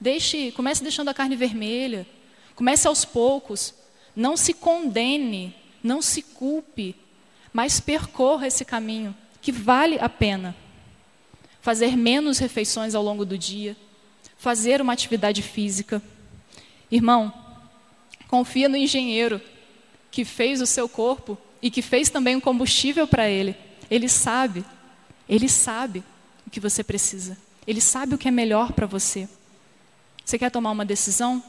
Deixe, 0.00 0.50
comece 0.52 0.82
deixando 0.82 1.08
a 1.08 1.14
carne 1.14 1.36
vermelha. 1.36 2.06
Comece 2.54 2.88
aos 2.88 3.04
poucos. 3.04 3.74
Não 4.14 4.36
se 4.36 4.52
condene, 4.54 5.54
não 5.82 6.02
se 6.02 6.22
culpe, 6.22 6.96
mas 7.52 7.80
percorra 7.80 8.46
esse 8.46 8.64
caminho, 8.64 9.14
que 9.40 9.50
vale 9.50 9.98
a 10.00 10.08
pena. 10.08 10.54
Fazer 11.60 11.96
menos 11.96 12.38
refeições 12.38 12.94
ao 12.94 13.02
longo 13.02 13.24
do 13.24 13.38
dia, 13.38 13.76
fazer 14.36 14.80
uma 14.82 14.92
atividade 14.92 15.40
física. 15.40 16.02
Irmão, 16.90 17.32
Confia 18.32 18.66
no 18.66 18.78
engenheiro 18.78 19.42
que 20.10 20.24
fez 20.24 20.62
o 20.62 20.66
seu 20.66 20.88
corpo 20.88 21.36
e 21.60 21.70
que 21.70 21.82
fez 21.82 22.08
também 22.08 22.34
um 22.34 22.40
combustível 22.40 23.06
para 23.06 23.28
ele. 23.28 23.54
Ele 23.90 24.08
sabe, 24.08 24.64
ele 25.28 25.50
sabe 25.50 26.02
o 26.46 26.48
que 26.48 26.58
você 26.58 26.82
precisa. 26.82 27.36
Ele 27.66 27.80
sabe 27.80 28.14
o 28.14 28.18
que 28.18 28.28
é 28.28 28.30
melhor 28.30 28.72
para 28.72 28.86
você. 28.86 29.28
Você 30.24 30.38
quer 30.38 30.50
tomar 30.50 30.70
uma 30.70 30.84
decisão 30.84 31.42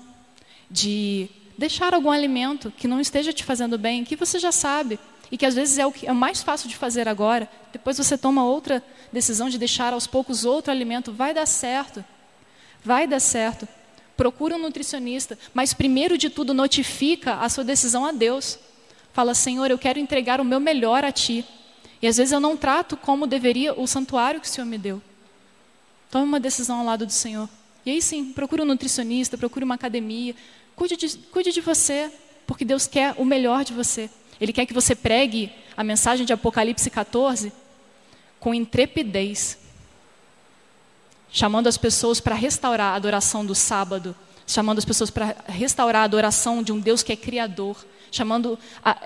de 0.70 1.30
deixar 1.58 1.94
algum 1.94 2.12
alimento 2.12 2.72
que 2.72 2.88
não 2.88 3.00
esteja 3.00 3.32
te 3.32 3.44
fazendo 3.44 3.78
bem, 3.78 4.04
que 4.04 4.16
você 4.16 4.40
já 4.40 4.52
sabe 4.52 5.00
e 5.32 5.38
que 5.38 5.46
às 5.46 5.56
vezes 5.56 5.78
é 5.78 5.86
o, 5.86 5.92
que 5.92 6.08
é 6.08 6.14
mais 6.14 6.44
fácil 6.44 6.70
de 6.70 6.76
fazer 6.76 7.08
agora. 7.08 7.50
Depois 7.72 7.98
você 7.98 8.18
toma 8.18 8.46
outra 8.46 8.84
decisão 9.12 9.50
de 9.50 9.58
deixar 9.58 9.94
aos 9.94 10.06
poucos 10.06 10.46
outro 10.46 10.72
alimento, 10.72 11.12
vai 11.12 11.34
dar 11.34 11.48
certo. 11.48 12.04
Vai 12.84 13.08
dar 13.08 13.20
certo. 13.20 13.68
Procura 14.16 14.56
um 14.56 14.60
nutricionista, 14.60 15.38
mas 15.54 15.74
primeiro 15.74 16.18
de 16.18 16.30
tudo 16.30 16.54
notifica 16.54 17.36
a 17.36 17.50
sua 17.50 17.64
decisão 17.64 18.06
a 18.06 18.12
Deus. 18.12 18.60
Fala, 19.12 19.34
Senhor, 19.34 19.72
eu 19.72 19.78
quero 19.78 19.98
entregar 19.98 20.40
o 20.40 20.46
meu 20.46 20.60
melhor 20.60 21.04
a 21.04 21.12
Ti. 21.12 21.46
E 22.02 22.08
às 22.08 22.18
vezes 22.18 22.32
eu 22.32 22.40
não 22.40 22.58
trato 22.58 22.98
como 22.98 23.26
deveria 23.26 23.74
o 23.74 23.88
santuário 23.88 24.40
que 24.40 24.48
o 24.48 24.50
Senhor 24.50 24.68
me 24.68 24.78
deu. 24.78 25.02
Tome 26.14 26.26
uma 26.26 26.40
decisão 26.40 26.78
ao 26.78 26.86
lado 26.86 27.08
do 27.08 27.12
Senhor. 27.12 27.50
E 27.84 27.90
aí 27.90 28.00
sim, 28.00 28.34
procure 28.34 28.62
um 28.62 28.66
nutricionista, 28.66 29.36
procure 29.36 29.66
uma 29.66 29.74
academia. 29.74 30.36
Cuide 30.76 30.96
de, 30.96 31.18
cuide 31.32 31.52
de 31.52 31.60
você, 31.60 32.12
porque 32.46 32.64
Deus 32.64 32.86
quer 32.86 33.16
o 33.18 33.26
melhor 33.26 33.66
de 33.66 33.74
você. 33.74 34.12
Ele 34.40 34.54
quer 34.54 34.68
que 34.68 34.76
você 34.76 34.94
pregue 34.94 35.52
a 35.76 35.84
mensagem 35.84 36.24
de 36.24 36.32
Apocalipse 36.32 36.88
14 36.88 37.52
com 38.40 38.54
intrepidez, 38.54 39.58
chamando 41.32 41.66
as 41.66 41.80
pessoas 41.80 42.20
para 42.20 42.36
restaurar 42.36 42.94
a 42.94 42.96
adoração 42.96 43.44
do 43.44 43.56
sábado, 43.56 44.16
chamando 44.46 44.78
as 44.78 44.86
pessoas 44.86 45.10
para 45.10 45.36
restaurar 45.48 46.04
a 46.04 46.06
adoração 46.06 46.62
de 46.62 46.72
um 46.72 46.80
Deus 46.80 47.02
que 47.02 47.12
é 47.12 47.16
criador, 47.16 47.84
chamando 48.12 48.60
a, 48.86 49.02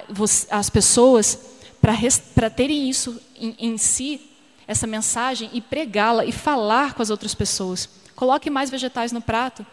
as 0.49 0.69
pessoas 0.69 1.39
para 1.79 2.49
terem 2.49 2.89
isso 2.89 3.17
em, 3.39 3.55
em 3.57 3.77
si, 3.77 4.26
essa 4.67 4.85
mensagem, 4.85 5.49
e 5.53 5.61
pregá-la 5.61 6.25
e 6.25 6.31
falar 6.31 6.93
com 6.93 7.01
as 7.01 7.09
outras 7.09 7.33
pessoas. 7.33 7.89
Coloque 8.15 8.49
mais 8.49 8.69
vegetais 8.69 9.11
no 9.11 9.21
prato, 9.21 9.65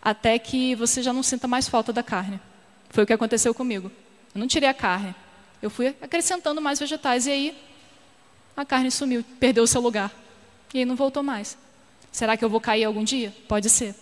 até 0.00 0.38
que 0.38 0.74
você 0.74 1.02
já 1.02 1.12
não 1.12 1.22
sinta 1.22 1.48
mais 1.48 1.68
falta 1.68 1.92
da 1.92 2.02
carne. 2.02 2.40
Foi 2.90 3.04
o 3.04 3.06
que 3.06 3.12
aconteceu 3.12 3.52
comigo. 3.52 3.90
Eu 4.34 4.38
não 4.38 4.46
tirei 4.46 4.68
a 4.68 4.74
carne, 4.74 5.14
eu 5.60 5.68
fui 5.68 5.88
acrescentando 6.00 6.60
mais 6.60 6.78
vegetais, 6.78 7.26
e 7.26 7.30
aí 7.30 7.58
a 8.56 8.64
carne 8.64 8.90
sumiu, 8.90 9.24
perdeu 9.40 9.64
o 9.64 9.66
seu 9.66 9.80
lugar. 9.80 10.12
E 10.72 10.78
aí 10.78 10.84
não 10.84 10.96
voltou 10.96 11.22
mais. 11.22 11.58
Será 12.10 12.36
que 12.36 12.44
eu 12.44 12.48
vou 12.48 12.60
cair 12.60 12.84
algum 12.84 13.04
dia? 13.04 13.34
Pode 13.48 13.68
ser. 13.68 13.94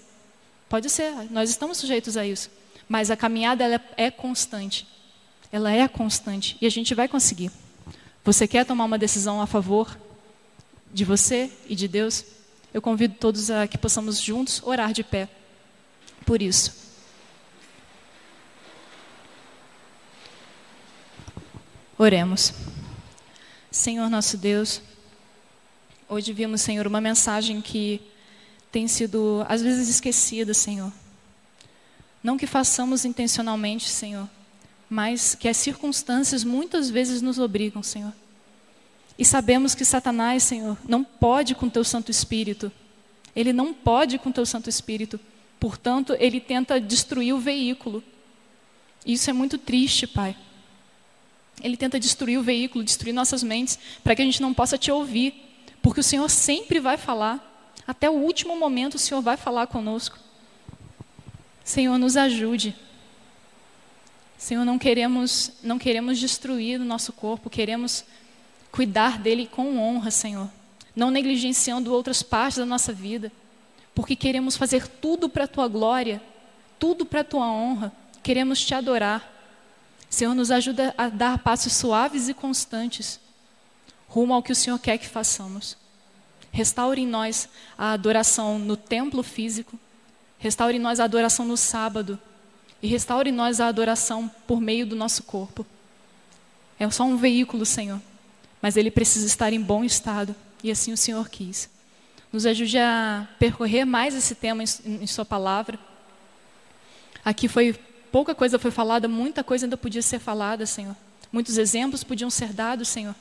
Pode 0.69 0.89
ser, 0.89 1.13
nós 1.31 1.51
estamos 1.51 1.79
sujeitos 1.79 2.17
a 2.17 2.27
isso. 2.27 2.51
Mas 2.89 3.11
a 3.11 3.17
caminhada 3.17 3.65
ela 3.65 3.81
é 3.97 4.11
constante. 4.11 4.87
Ela 5.53 5.73
é 5.73 5.87
constante 5.89 6.57
e 6.61 6.67
a 6.67 6.71
gente 6.71 6.95
vai 6.95 7.09
conseguir. 7.09 7.51
Você 8.25 8.47
quer 8.47 8.65
tomar 8.65 8.85
uma 8.85 8.99
decisão 8.99 9.41
a 9.41 9.47
favor 9.47 9.99
de 10.93 11.05
você 11.05 11.51
e 11.67 11.75
de 11.75 11.89
Deus? 11.89 12.25
Eu 12.73 12.83
convido 12.83 13.15
todos 13.19 13.51
a 13.51 13.67
que 13.67 13.79
possamos 13.79 14.21
juntos 14.21 14.63
orar 14.65 14.93
de 14.93 15.03
pé 15.03 15.29
por 16.25 16.41
isso. 16.41 16.91
Oremos. 21.99 22.53
Senhor 23.71 24.09
nosso 24.09 24.37
Deus, 24.37 24.83
Hoje 26.13 26.33
vimos, 26.33 26.61
Senhor, 26.61 26.89
uma 26.89 27.01
mensagem 27.01 27.61
que 27.61 28.01
tem 28.73 28.89
sido 28.89 29.47
às 29.49 29.63
vezes 29.63 29.89
esquecida, 29.89 30.53
Senhor. 30.53 30.93
Não 32.21 32.37
que 32.37 32.49
façamos 32.49 33.05
intencionalmente, 33.05 33.89
Senhor, 33.89 34.29
mas 34.91 35.37
que 35.37 35.49
as 35.49 35.57
circunstâncias 35.57 36.43
muitas 36.43 36.91
vezes 36.91 37.23
nos 37.23 37.39
obrigam, 37.39 37.81
Senhor. 37.81 38.13
E 39.17 39.25
sabemos 39.25 39.73
que 39.73 39.85
Satanás, 39.85 40.43
Senhor, 40.43 40.77
não 40.89 41.05
pode 41.05 41.55
com 41.55 41.69
teu 41.69 41.85
Santo 41.85 42.11
Espírito. 42.11 42.73
Ele 43.37 43.53
não 43.53 43.73
pode 43.73 44.19
com 44.19 44.33
teu 44.33 44.45
Santo 44.45 44.69
Espírito. 44.69 45.21
Portanto, 45.61 46.17
ele 46.19 46.41
tenta 46.41 46.81
destruir 46.81 47.33
o 47.33 47.39
veículo. 47.39 48.03
Isso 49.07 49.31
é 49.31 49.33
muito 49.33 49.59
triste, 49.59 50.09
Pai. 50.09 50.37
Ele 51.63 51.77
tenta 51.77 52.01
destruir 52.01 52.39
o 52.39 52.43
veículo, 52.43 52.83
destruir 52.83 53.13
nossas 53.13 53.43
mentes, 53.43 53.79
para 54.03 54.17
que 54.17 54.23
a 54.23 54.25
gente 54.25 54.43
não 54.43 54.53
possa 54.53 54.77
te 54.77 54.91
ouvir. 54.91 55.35
Porque 55.81 56.01
o 56.01 56.05
Senhor 56.05 56.29
sempre 56.29 56.81
vai 56.81 56.97
falar. 56.97 57.47
Até 57.87 58.11
o 58.11 58.15
último 58.15 58.59
momento 58.59 58.95
o 58.95 58.99
Senhor 58.99 59.21
vai 59.21 59.37
falar 59.37 59.69
conosco. 59.69 60.19
Senhor, 61.63 61.97
nos 61.97 62.17
ajude. 62.17 62.75
Senhor, 64.41 64.65
não 64.65 64.79
queremos, 64.79 65.53
não 65.63 65.79
queremos 65.79 66.19
destruir 66.19 66.81
o 66.81 66.85
nosso 66.85 67.13
corpo, 67.13 67.51
queremos 67.51 68.07
cuidar 68.73 69.19
dele 69.19 69.47
com 69.47 69.77
honra, 69.77 70.11
Senhor. 70.11 70.49
Não 70.97 71.11
negligenciando 71.11 71.93
outras 71.93 72.23
partes 72.23 72.57
da 72.57 72.65
nossa 72.65 72.91
vida, 72.91 73.31
porque 73.95 74.17
queremos 74.17 74.57
fazer 74.57 74.89
tudo 74.89 75.29
para 75.29 75.45
a 75.45 75.47
tua 75.47 75.69
glória, 75.69 76.23
tudo 76.79 77.05
para 77.05 77.21
a 77.21 77.25
tua 77.25 77.53
honra. 77.53 77.93
Queremos 78.23 78.65
te 78.65 78.75
adorar. 78.75 79.31
Senhor, 80.09 80.35
nos 80.35 80.51
ajuda 80.51 80.95
a 80.97 81.11
dar 81.11 81.41
passos 81.41 81.75
suaves 81.75 82.31
e 82.31 82.33
constantes 82.33 83.21
rumo 84.09 84.33
ao 84.33 84.43
que 84.43 84.53
o 84.53 84.57
Senhor 84.57 84.79
quer 84.79 84.97
que 84.97 85.07
façamos. 85.07 85.77
Restaure 86.51 87.03
em 87.03 87.07
nós 87.07 87.47
a 87.77 87.93
adoração 87.93 88.59
no 88.59 88.75
templo 88.75 89.23
físico, 89.23 89.79
restaure 90.39 90.79
em 90.79 90.81
nós 90.81 90.99
a 90.99 91.05
adoração 91.05 91.45
no 91.45 91.59
sábado 91.59 92.19
e 92.83 92.87
restaure 92.89 93.31
em 93.31 93.33
nós 93.33 93.61
a 93.61 93.67
adoração 93.67 94.31
por 94.47 94.61
meio 94.61 94.87
do 94.87 94.97
nosso 94.97 95.23
corpo. 95.23 95.67
É 96.79 96.89
só 96.91 97.05
um 97.05 97.17
veículo, 97.17 97.67
Senhor, 97.67 98.01
mas 98.63 98.77
ele 98.77 98.91
precisa 98.91 99.27
estar 99.27 99.53
em 99.53 99.61
bom 99.61 99.85
estado 99.85 100.35
e 100.63 100.71
assim 100.71 100.93
o 100.93 100.97
Senhor 100.97 101.29
quis. 101.29 101.69
Nos 102.33 102.47
ajude 102.47 102.79
a 102.79 103.29
percorrer 103.39 103.85
mais 103.85 104.15
esse 104.15 104.35
tema 104.35 104.63
em, 104.63 104.67
em 104.87 105.07
Sua 105.07 105.25
palavra. 105.25 105.79
Aqui 107.25 107.49
foi 107.49 107.79
pouca 108.11 108.35
coisa 108.35 108.59
foi 108.59 108.71
falada, 108.71 109.07
muita 109.07 109.45
coisa 109.45 109.67
ainda 109.67 109.77
podia 109.77 110.03
ser 110.03 110.19
falada, 110.19 110.65
Senhor. 110.67 110.97
Muitos 111.33 111.59
exemplos 111.59 112.03
podiam 112.03 112.31
ser 112.31 112.53
dados, 112.53 112.89
Senhor 112.89 113.15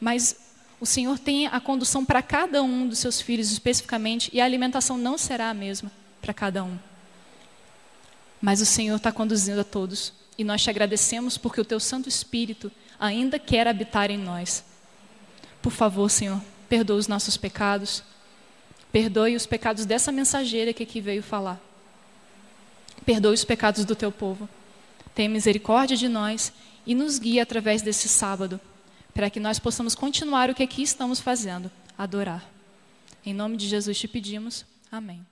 mas 0.00 0.36
o 0.80 0.86
Senhor 0.86 1.18
tem 1.18 1.46
a 1.46 1.60
condução 1.60 2.04
para 2.04 2.22
cada 2.22 2.62
um 2.62 2.88
dos 2.88 2.98
seus 2.98 3.20
filhos 3.20 3.52
especificamente, 3.52 4.30
e 4.32 4.40
a 4.40 4.44
alimentação 4.44 4.96
não 4.96 5.18
será 5.18 5.50
a 5.50 5.54
mesma 5.54 5.92
para 6.22 6.32
cada 6.32 6.64
um. 6.64 6.78
Mas 8.40 8.60
o 8.60 8.66
Senhor 8.66 8.96
está 8.96 9.12
conduzindo 9.12 9.60
a 9.60 9.64
todos, 9.64 10.12
e 10.38 10.44
nós 10.44 10.62
te 10.62 10.70
agradecemos 10.70 11.36
porque 11.36 11.60
o 11.60 11.64
teu 11.64 11.78
Santo 11.78 12.08
Espírito 12.08 12.72
ainda 12.98 13.38
quer 13.38 13.66
habitar 13.68 14.10
em 14.10 14.18
nós. 14.18 14.64
Por 15.60 15.72
favor, 15.72 16.08
Senhor, 16.10 16.40
perdoe 16.68 16.98
os 16.98 17.08
nossos 17.08 17.36
pecados, 17.36 18.02
perdoe 18.90 19.36
os 19.36 19.46
pecados 19.46 19.84
dessa 19.84 20.10
mensageira 20.10 20.72
que 20.72 20.82
aqui 20.82 21.00
veio 21.00 21.22
falar. 21.22 21.60
Perdoe 23.04 23.34
os 23.34 23.44
pecados 23.44 23.84
do 23.84 23.94
teu 23.94 24.10
povo. 24.10 24.48
Tenha 25.14 25.28
misericórdia 25.28 25.96
de 25.96 26.08
nós 26.08 26.52
e 26.86 26.94
nos 26.94 27.18
guie 27.18 27.40
através 27.40 27.82
desse 27.82 28.08
sábado 28.08 28.60
para 29.12 29.28
que 29.28 29.40
nós 29.40 29.58
possamos 29.58 29.94
continuar 29.94 30.50
o 30.50 30.54
que 30.54 30.62
aqui 30.62 30.82
estamos 30.82 31.20
fazendo, 31.20 31.70
adorar. 31.98 32.48
Em 33.24 33.34
nome 33.34 33.56
de 33.56 33.68
Jesus 33.68 33.98
te 33.98 34.08
pedimos. 34.08 34.64
Amém. 34.90 35.29